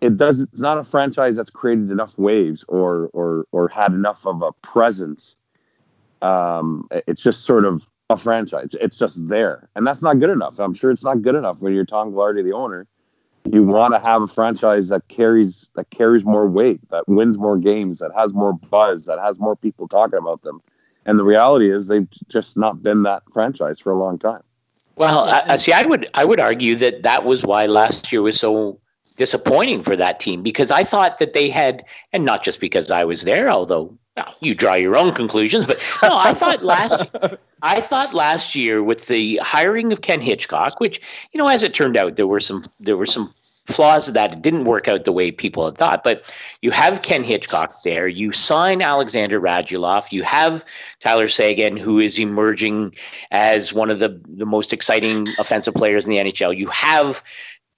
[0.00, 0.40] it does.
[0.40, 4.52] It's not a franchise that's created enough waves or or or had enough of a
[4.52, 5.36] presence.
[6.20, 8.68] Um, it's just sort of a franchise.
[8.80, 10.60] It's just there, and that's not good enough.
[10.60, 12.86] I'm sure it's not good enough when you're Tom Gaglardi, the owner.
[13.50, 17.58] You want to have a franchise that carries that carries more weight, that wins more
[17.58, 20.62] games, that has more buzz, that has more people talking about them.
[21.04, 24.42] And the reality is, they've just not been that franchise for a long time.
[24.96, 28.38] Well, I, see, I would I would argue that that was why last year was
[28.38, 28.78] so
[29.16, 33.04] disappointing for that team because I thought that they had, and not just because I
[33.04, 37.04] was there, although well, you draw your own conclusions, but no, I thought last
[37.62, 41.00] I thought last year with the hiring of Ken Hitchcock, which
[41.32, 43.32] you know, as it turned out, there were some there were some
[43.66, 44.32] flaws of that.
[44.32, 46.02] It didn't work out the way people had thought.
[46.02, 48.08] But you have Ken Hitchcock there.
[48.08, 50.10] You sign Alexander Radulov.
[50.12, 50.64] You have
[51.00, 52.94] Tyler Seguin, who is emerging
[53.30, 56.56] as one of the, the most exciting offensive players in the NHL.
[56.56, 57.22] You have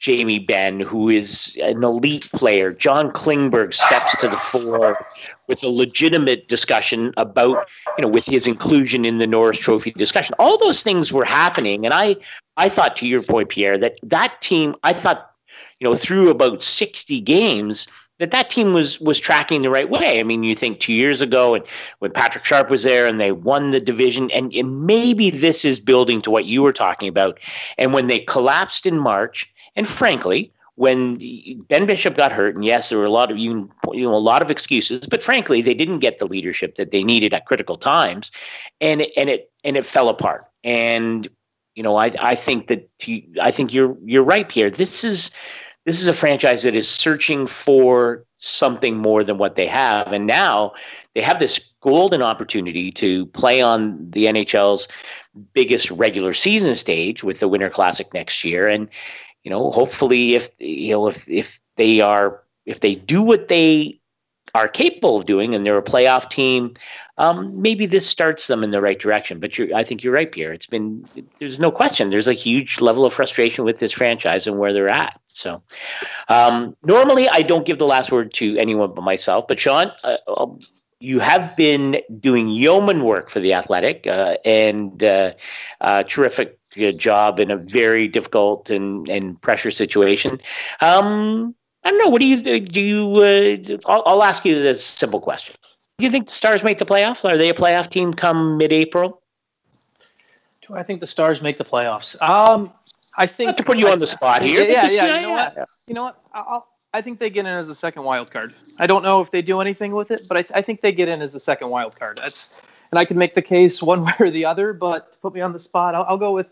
[0.01, 2.73] Jamie Benn, who is an elite player.
[2.73, 5.07] John Klingberg steps to the fore
[5.49, 10.35] with a legitimate discussion about, you know, with his inclusion in the Norris Trophy discussion.
[10.39, 12.17] All those things were happening, and I,
[12.57, 15.31] I thought, to your point, Pierre, that that team, I thought
[15.81, 17.87] you know, through about 60 games,
[18.19, 20.21] that that team was was tracking the right way.
[20.21, 21.65] I mean, you think two years ago, and
[21.99, 25.81] when Patrick Sharp was there, and they won the division, and, and maybe this is
[25.81, 27.41] building to what you were talking about.
[27.77, 31.17] And when they collapsed in March, and frankly, when
[31.69, 34.17] Ben Bishop got hurt, and yes, there were a lot of you, you know a
[34.17, 37.77] lot of excuses, but frankly, they didn't get the leadership that they needed at critical
[37.77, 38.33] times,
[38.81, 40.47] and it, and it and it fell apart.
[40.65, 41.29] And
[41.77, 42.91] you know, I I think that
[43.41, 44.71] I think you're you're right, Pierre.
[44.71, 45.31] This is
[45.85, 50.13] this is a franchise that is searching for something more than what they have.
[50.13, 50.73] And now
[51.15, 54.89] they have this golden opportunity to play on the NHL's
[55.53, 58.67] biggest regular season stage with the Winter Classic next year.
[58.67, 58.89] And,
[59.45, 64.01] you know, hopefully if you know if if they are if they do what they
[64.55, 66.73] are capable of doing and they're a playoff team,
[67.19, 69.41] um, maybe this starts them in the right direction.
[69.41, 70.53] But you're I think you're right, Pierre.
[70.53, 71.05] It's been
[71.39, 72.11] there's no question.
[72.11, 75.21] There's a huge level of frustration with this franchise and where they're at.
[75.27, 75.63] So
[76.29, 79.47] um, normally I don't give the last word to anyone but myself.
[79.47, 80.59] But Sean, uh, um,
[81.05, 85.33] you have been doing yeoman work for the Athletic uh, and uh,
[86.09, 90.41] terrific uh, job in a very difficult and, and pressure situation.
[90.81, 92.09] Um, I don't know.
[92.09, 92.81] What do you do?
[92.81, 95.55] You, uh, I'll, I'll, ask you this simple question:
[95.99, 97.25] Do you think the Stars make the playoffs?
[97.29, 99.21] Are they a playoff team come mid-April?
[100.67, 102.21] Do I think the Stars make the playoffs?
[102.23, 102.73] Um,
[103.19, 104.63] I think Not to put you I, on the spot here.
[104.63, 104.91] Yeah, yeah.
[104.91, 105.69] yeah you know what?
[105.87, 106.23] You know what?
[106.33, 108.55] I'll, I think they get in as the second wild card.
[108.79, 111.09] I don't know if they do anything with it, but I, I think they get
[111.09, 112.21] in as the second wild card.
[112.23, 115.35] That's and I can make the case one way or the other, but to put
[115.35, 116.47] me on the spot, I'll, I'll go with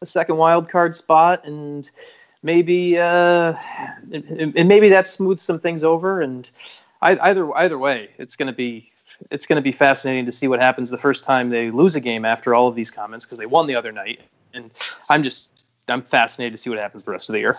[0.00, 1.90] a second wild card spot and
[2.42, 3.52] maybe uh,
[4.10, 6.22] and, and maybe that smooths some things over.
[6.22, 6.50] And
[7.02, 8.90] I, either either way, it's going to be
[9.30, 12.00] it's going to be fascinating to see what happens the first time they lose a
[12.00, 14.20] game after all of these comments because they won the other night.
[14.54, 14.70] And
[15.10, 15.50] I'm just
[15.88, 17.58] I'm fascinated to see what happens the rest of the year.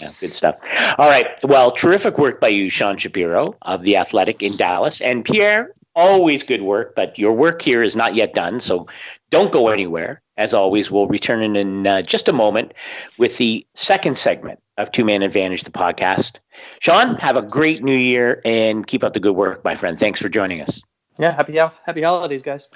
[0.00, 0.56] Yeah, good stuff.
[0.98, 1.26] All right.
[1.42, 5.00] Well, terrific work by you, Sean Shapiro of The Athletic in Dallas.
[5.00, 8.60] And Pierre, always good work, but your work here is not yet done.
[8.60, 8.86] So
[9.30, 10.22] don't go anywhere.
[10.36, 12.72] As always, we'll return in, in uh, just a moment
[13.18, 16.38] with the second segment of Two Man Advantage, the podcast.
[16.80, 19.98] Sean, have a great new year and keep up the good work, my friend.
[19.98, 20.82] Thanks for joining us.
[21.18, 22.68] Yeah, happy happy holidays, guys.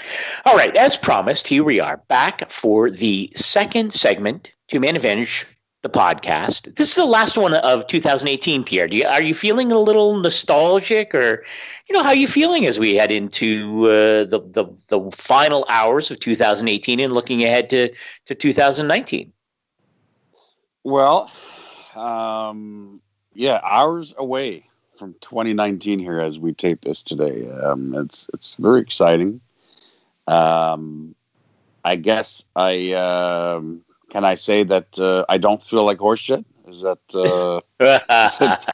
[0.44, 5.46] All right, as promised, here we are back for the second segment, Two Man Advantage
[5.84, 6.74] the podcast.
[6.76, 8.86] This is the last one of 2018, Pierre.
[8.86, 11.44] You, are you feeling a little nostalgic, or
[11.86, 15.66] you know how are you feeling as we head into uh, the, the the final
[15.68, 17.94] hours of 2018 and looking ahead to
[18.24, 19.30] to 2019?
[20.84, 21.30] Well,
[21.94, 23.02] um,
[23.34, 24.66] yeah, hours away
[24.98, 27.50] from 2019 here as we tape this today.
[27.50, 29.42] Um, it's it's very exciting.
[30.26, 31.14] Um,
[31.84, 33.84] I guess I um,
[34.14, 36.44] can I say that uh, I don't feel like horseshit?
[36.68, 38.66] Is that uh, is it,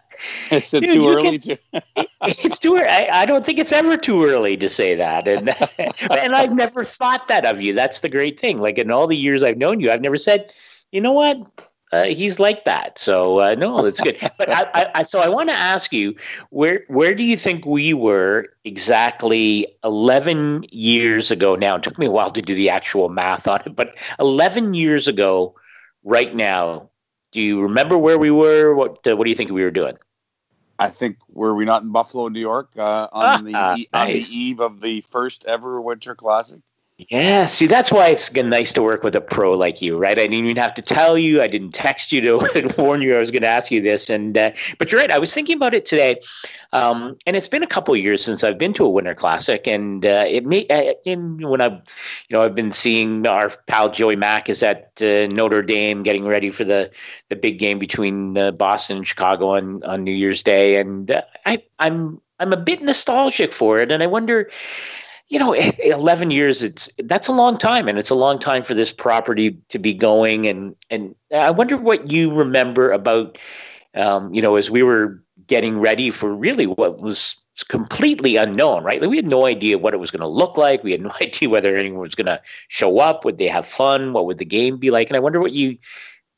[0.52, 1.56] is it too early to?
[2.22, 2.86] it's too early.
[2.86, 5.48] I, I, don't think it's ever too early to say that, and
[6.10, 7.72] and I've never thought that of you.
[7.72, 8.58] That's the great thing.
[8.58, 10.52] Like in all the years I've known you, I've never said,
[10.92, 11.38] you know what,
[11.92, 12.98] uh, he's like that.
[12.98, 14.16] So uh, no, that's good.
[14.38, 16.14] But I, I, so I want to ask you,
[16.50, 21.56] where where do you think we were exactly eleven years ago?
[21.56, 24.74] Now it took me a while to do the actual math on it, but eleven
[24.74, 25.54] years ago,
[26.04, 26.88] right now,
[27.32, 28.74] do you remember where we were?
[28.74, 29.96] What uh, what do you think we were doing?
[30.78, 33.86] I think were we not in Buffalo, New York, uh, on the nice.
[33.92, 36.60] on the eve of the first ever Winter Classic?
[37.08, 40.18] Yeah, see, that's why it's nice to work with a pro like you, right?
[40.18, 41.40] I didn't even have to tell you.
[41.40, 44.36] I didn't text you to warn you I was going to ask you this, and
[44.36, 45.10] uh, but you're right.
[45.10, 46.20] I was thinking about it today,
[46.74, 50.04] um, and it's been a couple years since I've been to a Winter Classic, and
[50.04, 51.80] uh, it may uh, in when I, you
[52.32, 56.50] know, I've been seeing our pal Joey Mack is at uh, Notre Dame getting ready
[56.50, 56.90] for the
[57.30, 61.22] the big game between uh, Boston and Chicago on on New Year's Day, and uh,
[61.46, 64.50] I I'm I'm a bit nostalgic for it, and I wonder
[65.30, 68.74] you know 11 years it's that's a long time and it's a long time for
[68.74, 73.38] this property to be going and and i wonder what you remember about
[73.94, 77.36] um, you know as we were getting ready for really what was
[77.68, 79.00] completely unknown right?
[79.00, 80.82] Like we had no idea what it was going to look like.
[80.82, 83.24] We had no idea whether anyone was going to show up.
[83.24, 84.12] Would they have fun?
[84.12, 85.08] What would the game be like?
[85.08, 85.76] And i wonder what you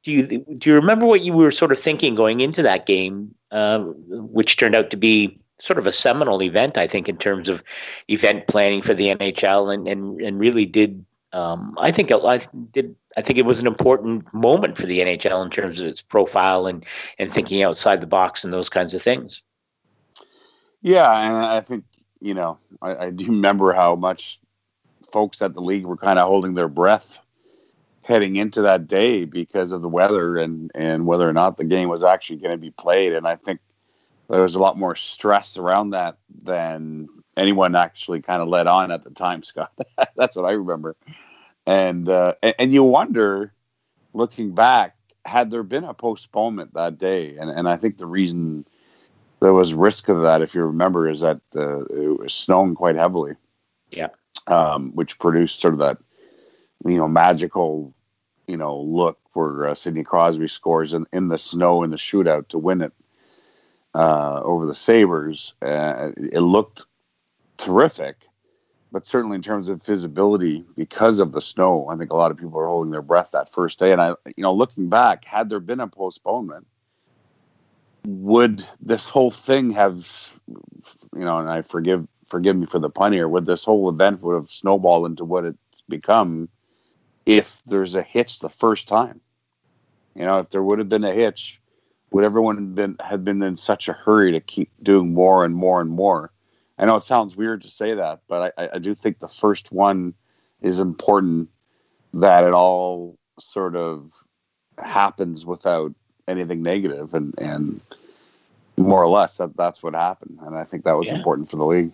[0.02, 3.34] do you do you remember what you were sort of thinking going into that game
[3.50, 7.48] uh, which turned out to be sort of a seminal event, I think, in terms
[7.48, 7.62] of
[8.08, 11.04] event planning for the NHL, and and and really did.
[11.32, 12.40] Um, I think I
[12.72, 12.94] did.
[13.16, 16.66] I think it was an important moment for the NHL in terms of its profile
[16.66, 16.84] and
[17.18, 19.42] and thinking outside the box and those kinds of things.
[20.82, 21.84] Yeah, and I think
[22.20, 24.40] you know I, I do remember how much
[25.12, 27.18] folks at the league were kind of holding their breath
[28.04, 31.88] heading into that day because of the weather and and whether or not the game
[31.88, 33.12] was actually going to be played.
[33.12, 33.60] And I think
[34.28, 38.90] there was a lot more stress around that than anyone actually kind of let on
[38.90, 39.72] at the time, Scott.
[40.16, 40.96] That's what I remember.
[41.66, 43.52] And, uh, and, and you wonder,
[44.12, 48.66] looking back, had there been a postponement that day, and and I think the reason
[49.40, 52.96] there was risk of that, if you remember, is that uh, it was snowing quite
[52.96, 53.34] heavily.
[53.90, 54.08] Yeah.
[54.46, 55.98] Um, which produced sort of that,
[56.84, 57.94] you know, magical,
[58.48, 62.48] you know, look where uh, Sidney Crosby scores in, in the snow in the shootout
[62.48, 62.92] to win it
[63.94, 65.54] uh, over the Sabres.
[65.62, 66.86] Uh, it looked
[67.56, 68.28] terrific,
[68.90, 72.36] but certainly in terms of visibility, because of the snow, I think a lot of
[72.36, 73.92] people are holding their breath that first day.
[73.92, 76.66] And I, you know, looking back, had there been a postponement,
[78.04, 80.06] would this whole thing have,
[80.48, 84.22] you know, and I forgive forgive me for the pun here, would this whole event
[84.22, 86.48] would have snowballed into what it's become
[87.26, 89.20] if there's a hitch the first time?
[90.14, 91.60] You know, if there would have been a hitch,
[92.12, 95.80] would everyone been had been in such a hurry to keep doing more and more
[95.80, 96.30] and more?
[96.78, 99.72] I know it sounds weird to say that, but I, I do think the first
[99.72, 100.14] one
[100.60, 101.48] is important
[102.14, 104.12] that it all sort of
[104.78, 105.94] happens without
[106.28, 107.80] anything negative and and
[108.76, 111.16] more or less that that's what happened, and I think that was Yeah.
[111.16, 111.92] important for the league.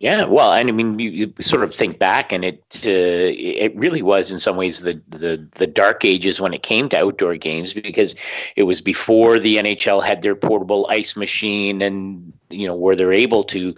[0.00, 4.00] Yeah, well, and I mean, you, sort of think back, and it uh, it really
[4.00, 7.74] was in some ways the, the the dark ages when it came to outdoor games
[7.74, 8.14] because
[8.56, 13.12] it was before the NHL had their portable ice machine, and you know where they're
[13.12, 13.74] able to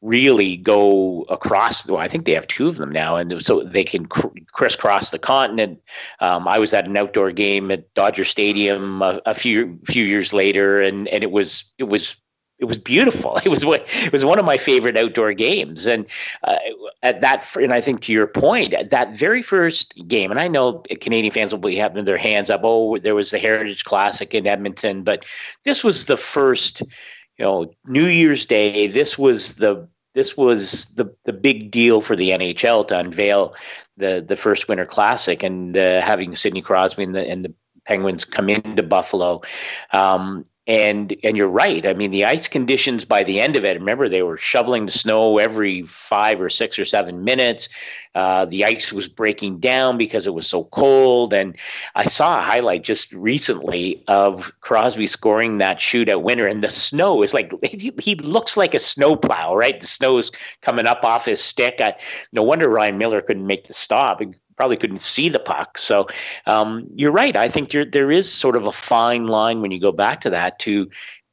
[0.00, 1.86] really go across.
[1.86, 5.10] Well, I think they have two of them now, and so they can cr- crisscross
[5.10, 5.78] the continent.
[6.20, 10.32] Um, I was at an outdoor game at Dodger Stadium a, a few few years
[10.32, 12.16] later, and and it was it was
[12.58, 13.38] it was beautiful.
[13.44, 16.06] It was it was one of my favorite outdoor games, and
[16.42, 16.56] uh,
[17.02, 20.48] at that, and I think to your point, at that very first game, and I
[20.48, 22.62] know Canadian fans will be having their hands up.
[22.64, 25.24] Oh, there was the Heritage Classic in Edmonton, but
[25.64, 26.80] this was the first,
[27.38, 28.86] you know, New Year's Day.
[28.86, 33.54] This was the this was the the big deal for the NHL to unveil
[33.96, 37.54] the the first Winter Classic and uh, having Sidney Crosby and the and the
[37.84, 39.42] Penguins come into Buffalo.
[39.92, 41.86] Um, and and you're right.
[41.86, 43.78] I mean, the ice conditions by the end of it.
[43.78, 47.68] Remember, they were shoveling the snow every five or six or seven minutes.
[48.16, 51.32] Uh, the ice was breaking down because it was so cold.
[51.34, 51.54] And
[51.94, 57.22] I saw a highlight just recently of Crosby scoring that shootout winner, and the snow
[57.22, 59.80] is like he, he looks like a snowplow, right?
[59.80, 61.76] The snow is coming up off his stick.
[61.80, 61.94] I,
[62.32, 64.20] no wonder Ryan Miller couldn't make the stop.
[64.56, 65.78] Probably couldn't see the puck.
[65.78, 66.06] So
[66.46, 67.36] um, you're right.
[67.36, 70.58] I think there is sort of a fine line when you go back to that
[70.60, 70.88] to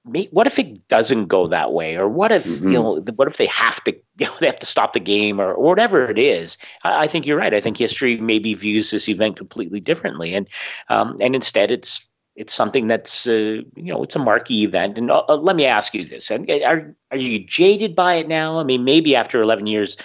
[0.05, 2.71] make, what if it doesn't go that way, or what if Mhm.
[2.71, 5.39] you know what if they have to you know, they have to stop the game
[5.39, 6.57] or, or whatever it is.
[6.83, 7.53] I, I think you're right.
[7.53, 10.47] I think history maybe views this event completely differently, and
[10.89, 12.05] um, and instead it's
[12.35, 14.97] it's something that's uh, you know it's a marquee event.
[14.97, 18.15] And uh, uh, let me ask you this: and uh, are are you jaded by
[18.15, 18.59] it now?
[18.59, 19.97] I mean, maybe after 11 years,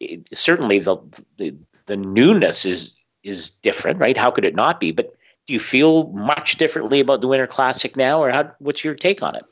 [0.00, 0.96] it, certainly the,
[1.38, 1.54] the
[1.86, 4.16] the newness is is different, right?
[4.16, 4.92] How could it not be?
[4.92, 5.16] But
[5.46, 9.22] do you feel much differently about the Winter Classic now, or how, what's your take
[9.22, 9.44] on it?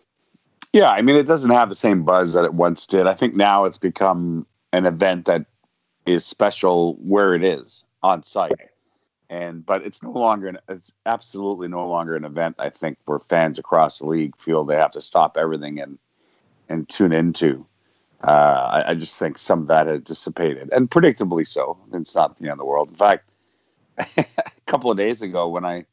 [0.72, 3.06] Yeah, I mean, it doesn't have the same buzz that it once did.
[3.06, 5.46] I think now it's become an event that
[6.06, 8.52] is special where it is on site,
[9.30, 12.56] and but it's no longer an, it's absolutely no longer an event.
[12.58, 15.98] I think where fans across the league feel they have to stop everything and
[16.68, 17.64] and tune into.
[18.26, 21.76] Uh, I, I just think some of that has dissipated, and predictably so.
[21.92, 22.88] It's not the end of the world.
[22.88, 23.28] In fact,
[23.98, 24.24] a
[24.66, 25.84] couple of days ago, when I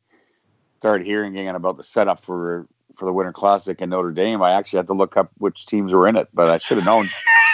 [0.79, 4.51] started hearing again about the setup for for the Winter Classic in Notre Dame, I
[4.51, 6.29] actually had to look up which teams were in it.
[6.33, 7.09] But I should have known.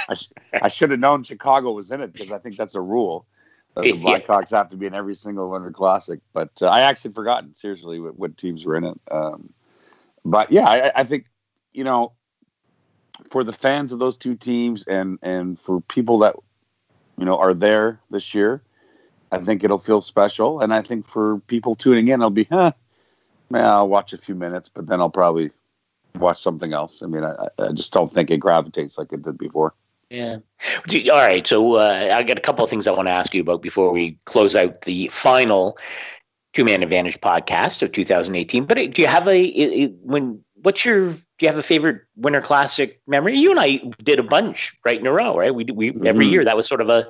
[0.10, 0.30] I, sh-
[0.62, 3.26] I should have known Chicago was in it because I think that's a rule.
[3.74, 4.20] that the Yeah.
[4.20, 6.20] Blackhawks have to be in every single Winter Classic.
[6.34, 9.00] But uh, I actually forgotten seriously what, what teams were in it.
[9.10, 9.52] Um,
[10.24, 11.26] but yeah, I, I think
[11.74, 12.14] you know
[13.30, 16.36] for the fans of those two teams and and for people that
[17.18, 18.62] you know are there this year,
[19.32, 20.62] I think it'll feel special.
[20.62, 22.72] And I think for people tuning in, it'll be, huh,
[23.50, 25.52] man, I'll watch a few minutes, but then I'll probably
[26.16, 27.04] watch something else.
[27.04, 29.74] I mean, I, I just don't think it gravitates like it did before.
[30.10, 30.38] Yeah.
[31.12, 31.46] All right.
[31.46, 33.92] So uh, I got a couple of things I want to ask you about before
[33.92, 35.78] we close out the final
[36.54, 38.66] Two Man Advantage podcast of 2018.
[38.66, 40.44] But uh, do you have a, when?
[40.64, 41.10] What's your?
[41.10, 43.38] Do you have a favorite Winter Classic memory?
[43.38, 45.54] You and I did a bunch right in a row, right?
[45.54, 46.32] We we every Mhm.
[46.32, 47.08] year that was sort of a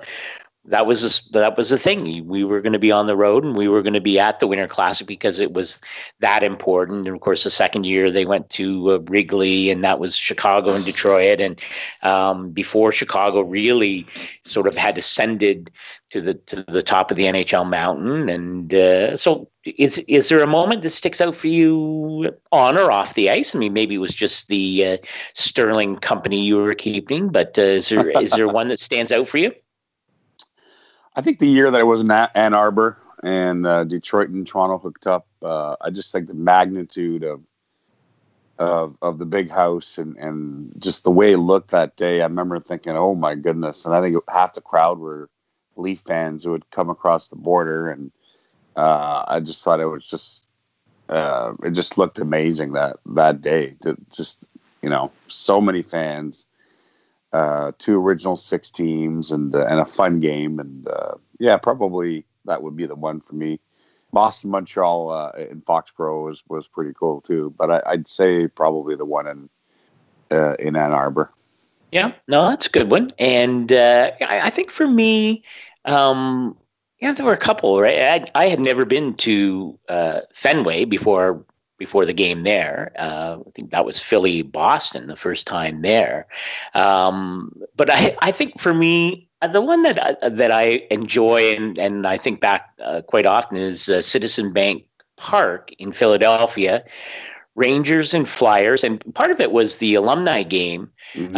[0.68, 2.28] that was a, that was the thing.
[2.28, 4.40] We were going to be on the road and we were going to be at
[4.40, 5.80] the Winter Classic because it was
[6.20, 7.08] that important.
[7.08, 10.74] And of course, the second year they went to uh, Wrigley, and that was Chicago
[10.74, 11.40] and Detroit.
[11.40, 11.60] And
[12.04, 14.06] um, before Chicago really
[14.44, 15.72] sort of had ascended
[16.10, 18.28] to the to the top of the NHL mountain.
[18.28, 22.92] And uh, so, is is there a moment that sticks out for you on or
[22.92, 23.56] off the ice?
[23.56, 24.98] I mean, maybe it was just the uh,
[25.34, 29.30] Sterling company you were keeping, but uh, is there is there one that stands out
[29.30, 29.54] for you?
[31.18, 34.78] I think the year that I was in Ann Arbor and uh, Detroit and Toronto
[34.78, 37.42] hooked up, uh, I just think the magnitude of
[38.60, 42.22] of of the big house and and just the way it looked that day.
[42.22, 45.28] I remember thinking, "Oh my goodness!" And I think half the crowd were
[45.76, 48.12] Leaf fans who had come across the border, and
[48.76, 50.46] uh, I just thought it was just
[51.10, 53.76] uh, it just looked amazing that that day.
[53.82, 54.48] To just
[54.84, 56.47] you know, so many fans
[57.34, 62.26] uh, two original six teams and uh, and a fun game and uh, yeah probably
[62.46, 63.60] that would be the one for me
[64.14, 68.96] boston montreal uh, in foxborough was, was pretty cool too but I, i'd say probably
[68.96, 69.50] the one in
[70.32, 71.32] uh, in ann arbor
[71.92, 73.12] Yeah, no, that's a good one.
[73.18, 75.44] And uh, I, I think for me,
[75.86, 76.58] um,
[77.00, 77.80] yeah, there were a couple.
[77.80, 78.00] Right,
[78.36, 81.46] I, I had never been to uh, Fenway before
[81.78, 82.92] before the game there.
[82.98, 86.28] Uh, I think that was Philly Boston the first time there.
[86.74, 91.56] Um, but I, I think for me, uh, the one that I, that I enjoy
[91.56, 96.84] and and I think back uh, quite often is uh, Citizen Bank Park in Philadelphia
[97.58, 100.92] Rangers and Flyers, and part of it was the alumni game.
[101.14, 101.36] Mm-hmm.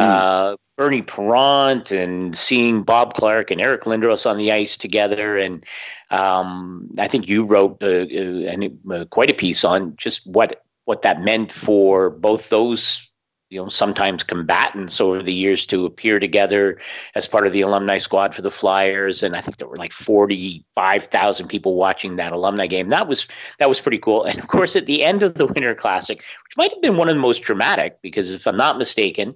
[0.79, 5.65] Bernie Parent and seeing Bob Clarke and Eric Lindros on the ice together, and
[6.09, 11.01] um, I think you wrote uh, uh, uh, quite a piece on just what what
[11.01, 13.11] that meant for both those
[13.49, 16.79] you know sometimes combatants over the years to appear together
[17.13, 19.91] as part of the alumni squad for the Flyers, and I think there were like
[19.91, 22.87] forty five thousand people watching that alumni game.
[22.87, 23.27] That was
[23.57, 24.23] that was pretty cool.
[24.23, 27.09] And of course, at the end of the Winter Classic, which might have been one
[27.09, 29.35] of the most dramatic, because if I'm not mistaken,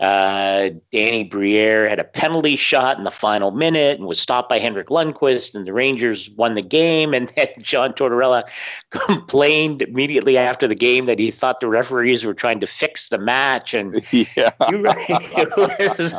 [0.00, 4.60] uh, Danny Briere had a penalty shot in the final minute and was stopped by
[4.60, 7.12] Henrik Lundqvist, and the Rangers won the game.
[7.12, 8.48] And then John Tortorella
[8.90, 13.18] complained immediately after the game that he thought the referees were trying to fix the
[13.18, 13.74] match.
[13.74, 14.52] And yeah.
[14.70, 16.14] you was,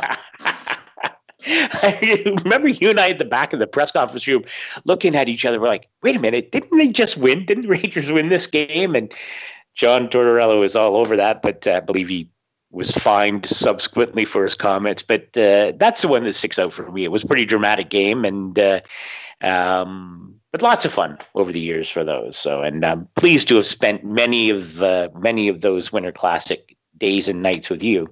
[1.46, 4.44] I remember you and I at the back of the press conference room
[4.84, 5.58] looking at each other.
[5.58, 7.46] We're like, wait a minute, didn't they just win?
[7.46, 8.94] Didn't the Rangers win this game?
[8.94, 9.10] And
[9.74, 12.28] John Tortorella was all over that, but uh, I believe he
[12.70, 16.90] was fined subsequently for his comments, but uh, that's the one that sticks out for
[16.90, 17.04] me.
[17.04, 18.80] It was a pretty dramatic game, and uh,
[19.40, 22.36] um, but lots of fun over the years for those.
[22.36, 26.76] So, and I'm pleased to have spent many of uh, many of those Winter Classic
[27.00, 28.02] days and nights with you.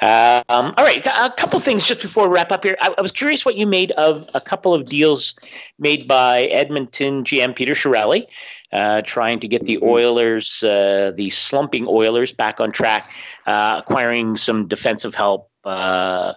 [0.00, 2.76] Um, all right, a couple things just before we wrap up here.
[2.80, 5.34] I, I, was curious what you made of a couple of deals
[5.78, 8.26] made by Edmonton GM Peter Chiarelli
[8.72, 9.88] uh, trying to get the mm-hmm.
[9.88, 13.10] Oilers, uh, the slumping Oilers, back on track,
[13.46, 15.50] uh, acquiring some defensive help.
[15.64, 16.32] Uh,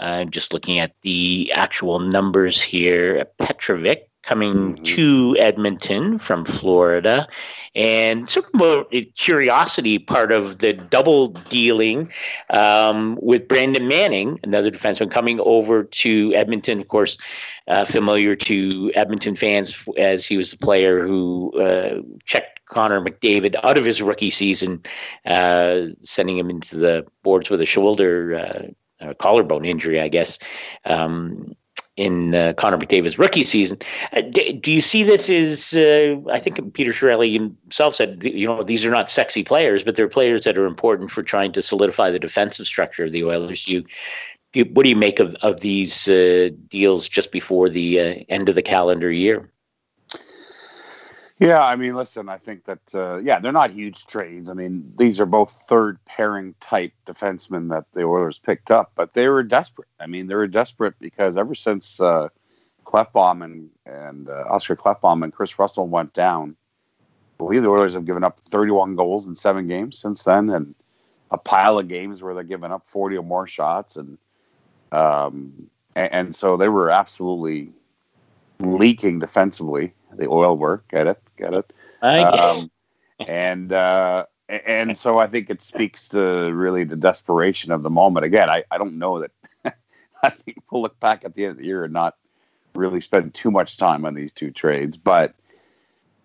[0.00, 4.82] uh, just looking at the actual numbers here, Petrovic coming mm-hmm.
[4.82, 7.28] to Edmonton from Florida.
[7.74, 12.10] And sort of a curiosity part of the double dealing
[12.50, 17.18] um, with Brandon Manning, another defenseman coming over to Edmonton, of course,
[17.66, 23.56] uh, familiar to Edmonton fans as he was the player who uh, checked Connor McDavid
[23.64, 24.80] out of his rookie season,
[25.26, 28.34] uh, sending him into the boards with a shoulder.
[28.34, 28.68] Uh,
[29.18, 30.38] collarbone injury, I guess.
[30.86, 31.54] Um,
[31.96, 33.78] in uh, Connor McDavid's rookie season.
[34.12, 38.46] Uh, do, do, you see this as, uh, I think Peter Chiarelli himself said, you
[38.46, 41.62] know, these are not sexy players, but they're players that are important for trying to
[41.62, 43.68] solidify the defensive structure of the Oilers.
[43.68, 43.84] You,
[44.54, 48.48] you what do you make of, of these uh, deals just before the uh, end
[48.48, 49.48] of the calendar year?
[51.44, 54.48] Yeah, I mean, listen, I think that uh, yeah, they're not huge trades.
[54.48, 59.12] I mean, these are both third pairing type defensemen that the Oilers picked up, but
[59.12, 59.88] they were desperate.
[60.00, 62.30] I mean, they were desperate because ever since uh,
[62.94, 66.56] and and uh, Oscar Klefbom and Kris Russell went down,
[66.98, 70.74] I believe the Oilers have given up 31 goals in seven games since then, and
[71.30, 74.16] a pile of games where they're giving up 40 or more shots, and
[74.92, 77.70] um, and, and so they were absolutely
[78.60, 79.92] leaking defensively.
[80.16, 81.72] The oil work, get it, get it.
[82.26, 82.70] Um,
[83.26, 86.20] and uh, and so I think it speaks to
[86.52, 88.26] really the desperation of the moment.
[88.26, 89.30] Again, I, I don't know that.
[90.22, 92.16] I think we'll look back at the end of the year and not
[92.74, 95.34] really spend too much time on these two trades, but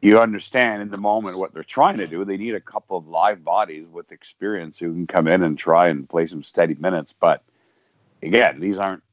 [0.01, 2.23] you understand in the moment what they're trying to do.
[2.23, 5.89] They need a couple of live bodies with experience who can come in and try
[5.89, 7.13] and play some steady minutes.
[7.13, 7.43] But
[8.23, 9.03] again, these aren't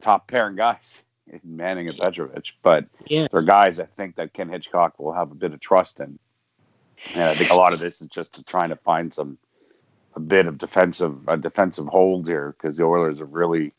[0.00, 1.02] top pairing guys.
[1.44, 3.26] Manning and Petrovic, but yeah.
[3.30, 6.18] they're guys I think that Ken Hitchcock will have a bit of trust in.
[7.14, 9.38] And I think a lot of this is just to trying to find some
[10.14, 13.72] a bit of defensive a defensive hold here because the Oilers have really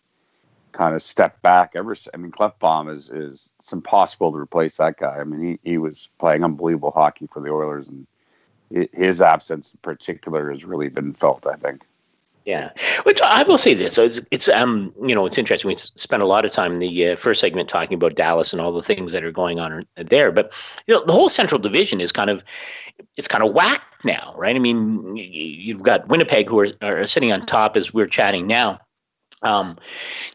[0.72, 1.96] kind of stepped back ever.
[2.14, 5.18] I mean, Klefbom is is it's impossible to replace that guy.
[5.18, 8.08] I mean, he he was playing unbelievable hockey for the Oilers, and
[8.94, 11.46] his absence in particular has really been felt.
[11.46, 11.84] I think.
[12.46, 12.72] Yeah,
[13.04, 15.68] which I will say this: so it's it's um you know it's interesting.
[15.70, 18.60] We spent a lot of time in the uh, first segment talking about Dallas and
[18.60, 20.52] all the things that are going on there, but
[20.88, 22.44] you know the whole Central Division is kind of
[23.16, 24.56] it's kind of whacked now, right?
[24.56, 28.80] I mean, you've got Winnipeg who are, are sitting on top as we're chatting now.
[29.44, 29.78] Um,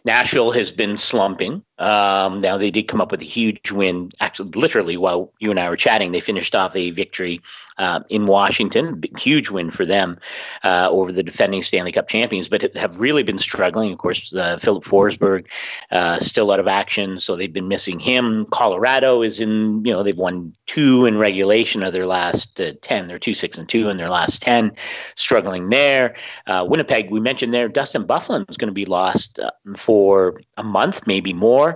[0.04, 1.62] Nashville has been slumping.
[1.78, 4.10] Um, now they did come up with a huge win.
[4.20, 7.42] Actually, literally, while you and I were chatting, they finished off a victory
[7.78, 9.02] uh, in Washington.
[9.18, 10.18] Huge win for them
[10.64, 13.92] uh, over the defending Stanley Cup champions, but have really been struggling.
[13.92, 15.46] Of course, uh, Filip Forsberg
[15.90, 18.46] uh, still out of action, so they've been missing him.
[18.46, 19.84] Colorado is in.
[19.84, 23.06] You know, they've won two in regulation of their last uh, ten.
[23.06, 24.72] They're two six and two in their last ten,
[25.14, 26.16] struggling there.
[26.46, 27.68] Uh, Winnipeg, we mentioned there.
[27.68, 29.40] Dustin Byfuglien is going to be lost
[29.76, 31.70] for a month, maybe more.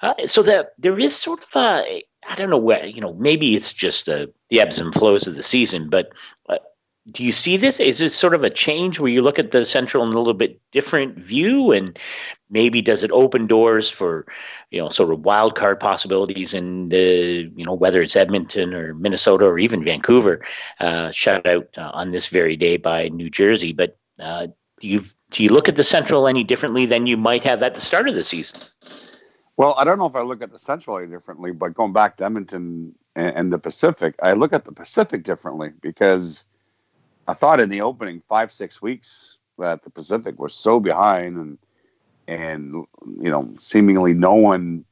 [0.00, 3.54] Uh, so that there is sort of a, I don't know where, you know, maybe
[3.56, 6.12] it's just uh, the ebbs and flows of the season, but
[6.48, 6.58] uh,
[7.10, 7.80] do you see this?
[7.80, 10.34] Is this sort of a change where you look at the Central in a little
[10.34, 11.98] bit different view, and
[12.48, 14.24] maybe does it open doors for
[14.70, 18.94] you know sort of wild card possibilities in the you know whether it's Edmonton or
[18.94, 20.44] Minnesota or even Vancouver?
[20.78, 24.46] Uh, shout out uh, on this very day by New Jersey, but uh,
[24.82, 27.74] do you do you look at the Central any differently than you might have at
[27.74, 28.60] the start of the season?
[29.56, 32.16] Well, I don't know if I look at the Central any differently, but going back
[32.16, 36.42] to Edmonton and, and the Pacific, I look at the Pacific differently because
[37.28, 41.58] I thought in the opening five six weeks that the Pacific was so behind and
[42.26, 42.74] and
[43.20, 44.84] you know seemingly no one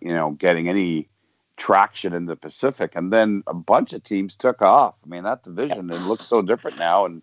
[0.00, 1.08] you know getting any
[1.56, 4.98] traction in the Pacific, and then a bunch of teams took off.
[5.04, 7.22] I mean that division it looks so different now, and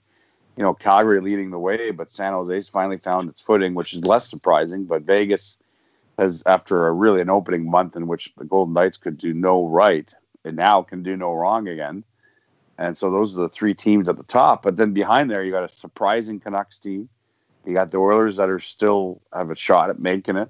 [0.58, 4.04] you know Calgary leading the way, but San Jose's finally found its footing, which is
[4.04, 4.86] less surprising.
[4.86, 5.58] But Vegas
[6.18, 9.68] has, after a really an opening month in which the Golden Knights could do no
[9.68, 10.12] right,
[10.44, 12.04] and now can do no wrong again.
[12.80, 14.64] And so those are the three teams at the top.
[14.64, 17.10] But then behind there, you got a surprising Canucks team.
[17.66, 20.50] You got the Oilers that are still have a shot at making it.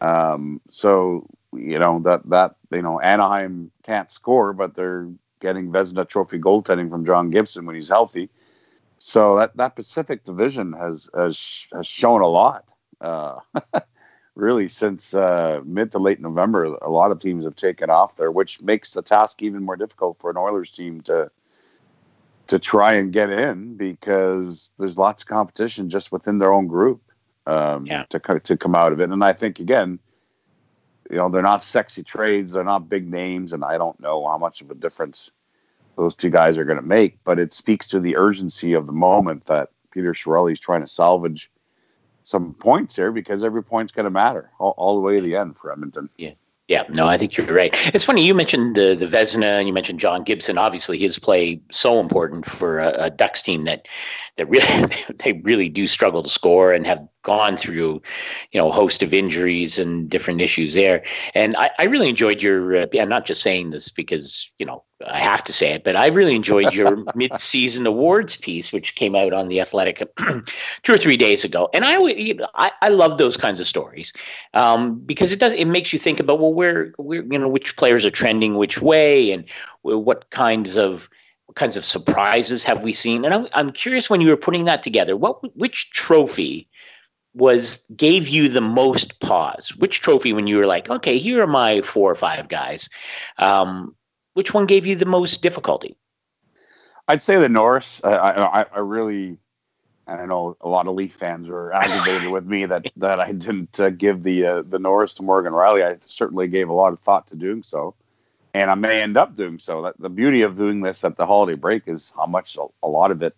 [0.00, 5.08] Um, so you know that that you know Anaheim can't score, but they're
[5.40, 8.28] getting Vezina Trophy goaltending from John Gibson when he's healthy.
[8.98, 12.64] So that that Pacific Division has has has shown a lot.
[13.00, 13.38] Uh,
[14.34, 18.30] really, since uh, mid to late November, a lot of teams have taken off there,
[18.30, 21.30] which makes the task even more difficult for an Oilers team to
[22.48, 27.02] to try and get in because there's lots of competition just within their own group
[27.46, 28.04] um, yeah.
[28.08, 29.10] to to come out of it.
[29.10, 29.98] And I think again,
[31.10, 34.38] you know, they're not sexy trades, they're not big names, and I don't know how
[34.38, 35.30] much of a difference
[35.98, 37.18] those two guys are going to make.
[37.24, 40.86] But it speaks to the urgency of the moment that Peter Chiarelli is trying to
[40.86, 41.50] salvage
[42.22, 45.36] some points here because every point's going to matter all, all, the way to the
[45.36, 46.08] end for Edmonton.
[46.16, 46.32] Yeah.
[46.68, 47.74] Yeah, no, I think you're right.
[47.94, 50.58] It's funny you mentioned the the Vezina and you mentioned John Gibson.
[50.58, 53.88] Obviously, his play so important for a, a Ducks team that
[54.36, 54.94] that really
[55.24, 58.02] they really do struggle to score and have gone through,
[58.52, 61.02] you know, a host of injuries and different issues there.
[61.34, 62.82] And I, I really enjoyed your.
[62.82, 65.94] Uh, I'm not just saying this because you know I have to say it, but
[65.94, 70.02] I really enjoyed your mid-season awards piece, which came out on the Athletic
[70.82, 71.68] two or three days ago.
[71.72, 74.12] And I, you know, I, I love those kinds of stories
[74.54, 77.76] um, because it does it makes you think about well, where, where you know which
[77.76, 79.44] players are trending which way, and
[79.82, 81.08] what kinds of
[81.46, 83.24] what kinds of surprises have we seen.
[83.24, 86.68] And I'm, I'm curious when you were putting that together, what which trophy
[87.34, 89.74] was gave you the most pause?
[89.76, 92.88] Which trophy when you were like, okay, here are my four or five guys.
[93.38, 93.94] Um,
[94.38, 95.96] which one gave you the most difficulty?
[97.08, 98.00] I'd say the Norris.
[98.04, 99.36] I, I, I really,
[100.06, 103.32] and I know a lot of Leaf fans are aggravated with me that that I
[103.32, 105.84] didn't uh, give the uh, the Norris to Morgan Rielly.
[105.84, 107.96] I certainly gave a lot of thought to doing so,
[108.54, 109.82] and I may end up doing so.
[109.82, 112.88] That the beauty of doing this at the holiday break is how much a, a
[112.88, 113.34] lot of it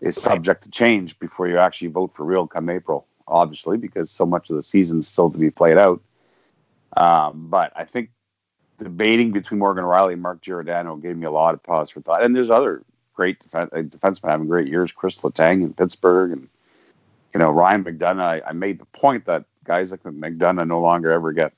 [0.00, 3.06] is subject to change before you actually vote for real come April.
[3.28, 6.02] Obviously, because so much of the season's still to be played out.
[6.96, 8.10] Um, but I think
[8.78, 12.24] debating between Morgan Rielly and Mark Giordano gave me a lot of pause for thought.
[12.24, 12.82] And there's other
[13.14, 16.48] great uh, defensemen having great years, Kris Letang in Pittsburgh, and
[17.32, 18.20] you know Ryan McDonagh.
[18.20, 21.52] I, I, made the point that guys like McDonagh no longer ever get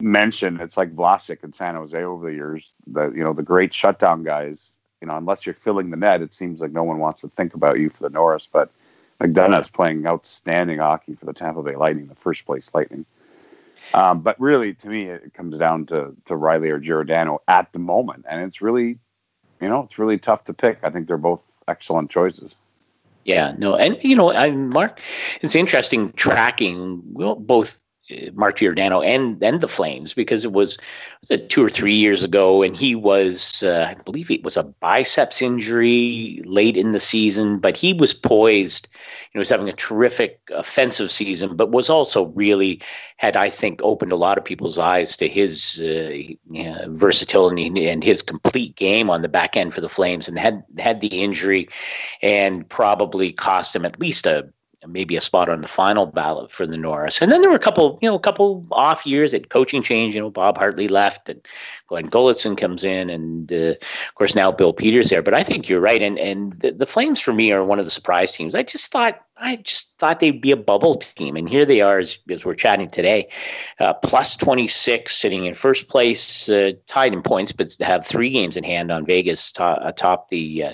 [0.00, 0.60] mentioned.
[0.60, 2.74] It's like Vlasic in San Jose over the years.
[2.86, 4.76] The you know the great shutdown guys.
[5.00, 7.54] You know, unless you're filling the net, it seems like no one wants to think
[7.54, 8.48] about you for the Norris.
[8.50, 8.70] But
[9.20, 13.04] McDonagh's playing outstanding hockey for the Tampa Bay Lightning, the first place Lightning.
[13.94, 17.78] Um, but really, to me, it comes down to to Rielly or Giordano at the
[17.78, 18.98] moment, and it's really,
[19.60, 20.78] you know, it's really tough to pick.
[20.82, 22.54] I think they're both excellent choices.
[23.24, 25.00] Yeah, no, and you know, I Mark,
[25.42, 27.82] it's interesting tracking well, both
[28.32, 30.78] Mark Giordano and and the Flames because it was
[31.20, 34.56] was it two or three years ago, and he was uh, I believe it was
[34.56, 38.88] a biceps injury late in the season, but he was poised.
[39.32, 42.80] You know, was having a terrific offensive season, but was also really
[43.18, 48.22] had I think opened a lot of people's eyes to his uh, versatility and his
[48.22, 51.68] complete game on the back end for the Flames, and had had the injury,
[52.22, 54.48] and probably cost him at least a
[54.88, 57.20] maybe a spot on the final ballot for the Norris.
[57.20, 60.14] And then there were a couple, you know, a couple off years at coaching change.
[60.14, 61.40] You know, Bob Hartley left and
[61.88, 65.22] Glenn Gulutzan comes in, and uh, of course now Bill Peters there.
[65.22, 67.86] But I think you're right, and and the, the, Flames for me are one of
[67.86, 68.54] the surprise teams.
[68.54, 71.98] I just thought I just thought they'd be a bubble team, and here they are
[71.98, 73.28] as, as we're chatting today,
[73.80, 78.56] uh, plus 26, sitting in first place, uh, tied in points, but have three games
[78.56, 80.72] in hand on Vegas to, atop the uh,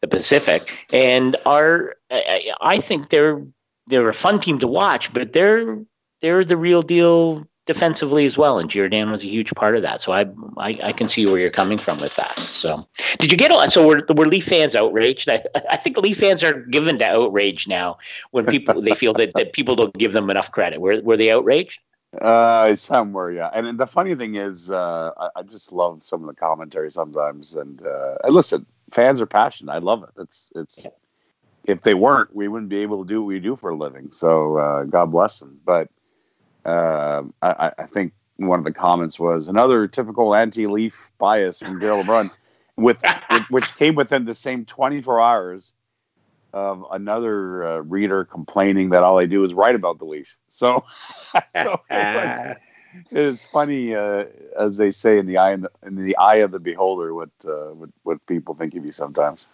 [0.00, 3.40] the Pacific, and are I think they're
[3.86, 5.78] they're a fun team to watch, but they're
[6.20, 10.00] they're the real deal defensively as well, and Giordano was a huge part of that.
[10.00, 10.26] So I,
[10.56, 12.38] I, I can see where you're coming from with that.
[12.38, 12.86] So,
[13.18, 15.28] did you get a so were were Leaf fans outraged?
[15.28, 17.98] I, I think Leaf fans are given to outrage now
[18.30, 20.80] when people they feel that, that people don't give them enough credit.
[20.80, 21.80] Were were they outraged?
[22.22, 23.50] Uh, somewhere, yeah.
[23.52, 27.54] And the funny thing is, uh, I, I, just love some of the commentary sometimes.
[27.54, 29.72] And uh, listen, fans are passionate.
[29.72, 30.10] I love it.
[30.18, 30.84] It's it's.
[30.84, 30.90] Yeah.
[31.66, 34.10] If they weren't, we wouldn't be able to do what we do for a living.
[34.12, 35.60] So uh, God bless them.
[35.64, 35.88] But
[36.64, 42.02] uh, I, I, think one of the comments was another typical anti-Leaf bias from Dale
[42.02, 42.28] LeBrun,
[42.76, 43.00] with,
[43.50, 45.72] which came within the same 24 hours
[46.52, 50.38] of another uh, reader complaining that all I do is write about the Leafs.
[50.48, 50.84] So,
[51.52, 52.56] so it was,
[53.10, 54.24] it was funny, uh,
[54.58, 57.30] as they say in the eye in the, in the eye of the beholder, what,
[57.44, 59.46] uh, what what people think of you sometimes.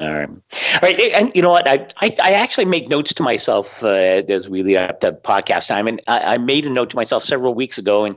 [0.00, 0.28] All right.
[0.28, 0.98] All right.
[0.98, 1.66] And you know what?
[1.68, 3.88] I, I, I actually make notes to myself uh,
[4.28, 5.86] as we lead up to podcast time.
[5.86, 8.04] And I, I, made a note to myself several weeks ago.
[8.04, 8.16] And,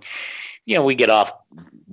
[0.66, 1.32] you know, we get off,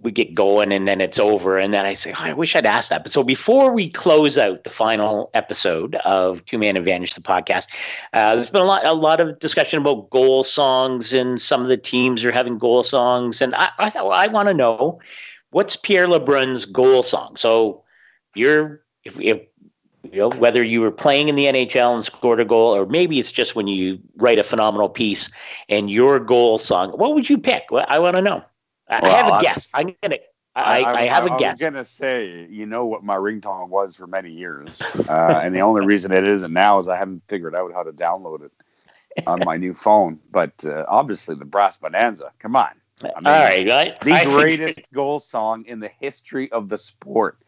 [0.03, 1.59] we get going and then it's over.
[1.59, 3.05] And then I say, oh, I wish I'd asked that.
[3.05, 7.68] But so before we close out the final episode of Two Man Advantage, the podcast,
[8.12, 11.68] uh, there's been a lot, a lot of discussion about goal songs and some of
[11.68, 13.41] the teams are having goal songs.
[13.41, 15.01] And I, I thought, well, I want to know
[15.51, 17.37] what's Pierre LeBrun's goal song?
[17.37, 17.84] So
[18.34, 19.41] you're, if, if
[20.12, 23.18] you know, whether you were playing in the NHL and scored a goal, or maybe
[23.18, 25.30] it's just when you write a phenomenal piece
[25.68, 26.90] and your goal song.
[26.90, 27.64] What would you pick?
[27.70, 28.42] Well, I want to know.
[28.88, 29.68] I, well, I have a guess.
[29.74, 30.18] I'm gonna.
[30.54, 31.42] I, I, I have a guess.
[31.42, 35.54] I was gonna say, you know what my ringtone was for many years, uh, and
[35.54, 39.26] the only reason it isn't now is I haven't figured out how to download it
[39.26, 40.18] on my new phone.
[40.30, 42.32] But uh, obviously, the Brass Bonanza.
[42.38, 42.70] Come on.
[43.02, 44.00] I mean, All right, right.
[44.00, 47.38] The greatest goal song in the history of the sport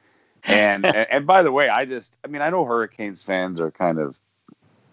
[0.44, 3.70] and, and and by the way, I just I mean I know Hurricanes fans are
[3.70, 4.18] kind of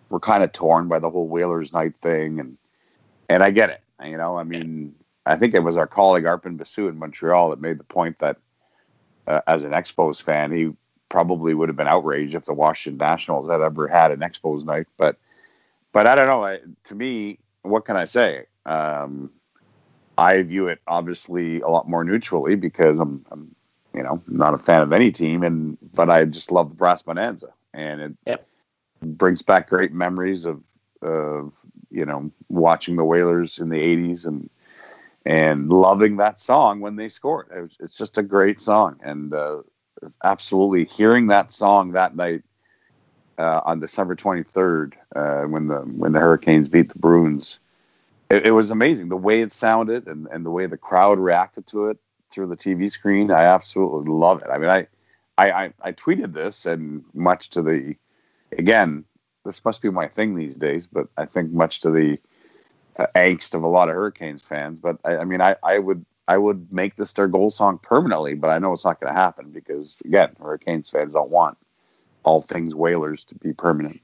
[0.09, 2.57] we're kind of torn by the whole Whalers night thing and
[3.29, 3.81] and I get it.
[4.03, 4.93] You know, I mean,
[5.25, 8.37] I think it was our colleague Arpon Basu in Montreal that made the point that
[9.27, 10.71] uh, as an Expos fan, he
[11.09, 14.87] probably would have been outraged if the Washington Nationals had ever had an Expos night.
[14.97, 15.17] But
[15.91, 16.43] but I don't know.
[16.43, 18.45] I, to me, what can I say?
[18.65, 19.31] Um,
[20.17, 23.55] I view it obviously a lot more neutrally because I'm, I'm
[23.95, 27.01] you know, not a fan of any team, and but I just love the Brass
[27.01, 28.47] Bonanza, and it yep.
[29.01, 30.61] brings back great memories of
[31.01, 31.53] of
[31.89, 34.49] you know watching the Whalers in the '80s and
[35.25, 37.47] and loving that song when they scored.
[37.55, 39.61] It was, it's just a great song, and uh,
[40.23, 42.43] absolutely hearing that song that night
[43.37, 47.59] uh, on December 23rd uh, when the when the Hurricanes beat the Bruins.
[48.29, 51.67] It, it, was amazing the way it sounded and, and the way the crowd reacted
[51.67, 51.99] to it
[52.31, 53.31] through the TV screen.
[53.31, 54.49] I absolutely love it.
[54.51, 54.87] I mean, I,
[55.37, 57.95] I, I, I tweeted this, and much to the,
[58.57, 59.05] again,
[59.43, 62.19] this must be my thing these days, but I think much to the
[62.97, 64.79] uh, angst of a lot of Hurricanes fans.
[64.79, 68.33] But I, I mean, I, I would, I would make this their goal song permanently,
[68.33, 71.57] but I know it's not going to happen because again, Hurricanes fans don't want
[72.23, 74.01] all things Whalers to be permanent.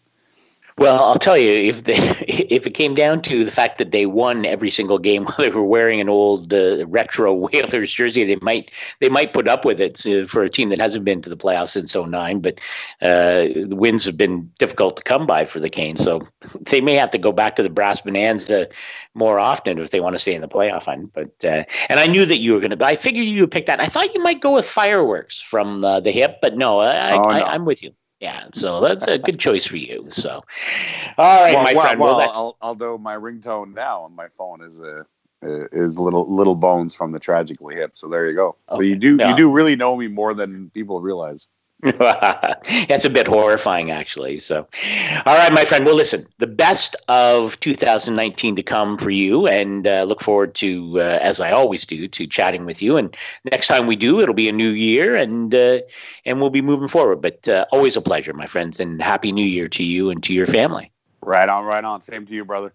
[0.77, 1.95] Well, I'll tell you, if they,
[2.27, 5.49] if it came down to the fact that they won every single game while they
[5.49, 9.79] were wearing an old uh, retro Whalers jersey, they might they might put up with
[9.81, 12.39] it uh, for a team that hasn't been to the playoffs since 09.
[12.39, 12.59] But
[13.01, 16.21] uh, the wins have been difficult to come by for the Canes, so
[16.61, 18.67] they may have to go back to the brass bonanza
[19.13, 21.11] more often if they want to stay in the playoff hunt.
[21.13, 22.85] But uh, and I knew that you were going to.
[22.85, 23.79] I figured you would pick that.
[23.79, 27.21] I thought you might go with fireworks from uh, the hip, but no, I, oh,
[27.21, 27.29] no.
[27.29, 27.93] I, I'm with you.
[28.21, 30.05] Yeah, so that's a good choice for you.
[30.11, 30.43] So,
[31.17, 31.99] all right, well, my well, friend.
[31.99, 35.07] Well, well although my ringtone now on my phone is a
[35.41, 37.93] is little little bones from the tragically hip.
[37.95, 38.55] So there you go.
[38.69, 39.29] So you do yeah.
[39.29, 41.47] you do really know me more than people realize.
[42.87, 44.37] That's a bit horrifying, actually.
[44.37, 44.67] So,
[45.25, 45.83] all right, my friend.
[45.83, 50.99] Well, listen, the best of 2019 to come for you, and uh, look forward to,
[51.01, 52.97] uh, as I always do, to chatting with you.
[52.97, 53.15] And
[53.45, 55.79] next time we do, it'll be a new year, and uh,
[56.25, 57.21] and we'll be moving forward.
[57.21, 60.33] But uh, always a pleasure, my friends, and happy New Year to you and to
[60.33, 60.91] your family.
[61.23, 62.01] Right on, right on.
[62.01, 62.73] Same to you, brother.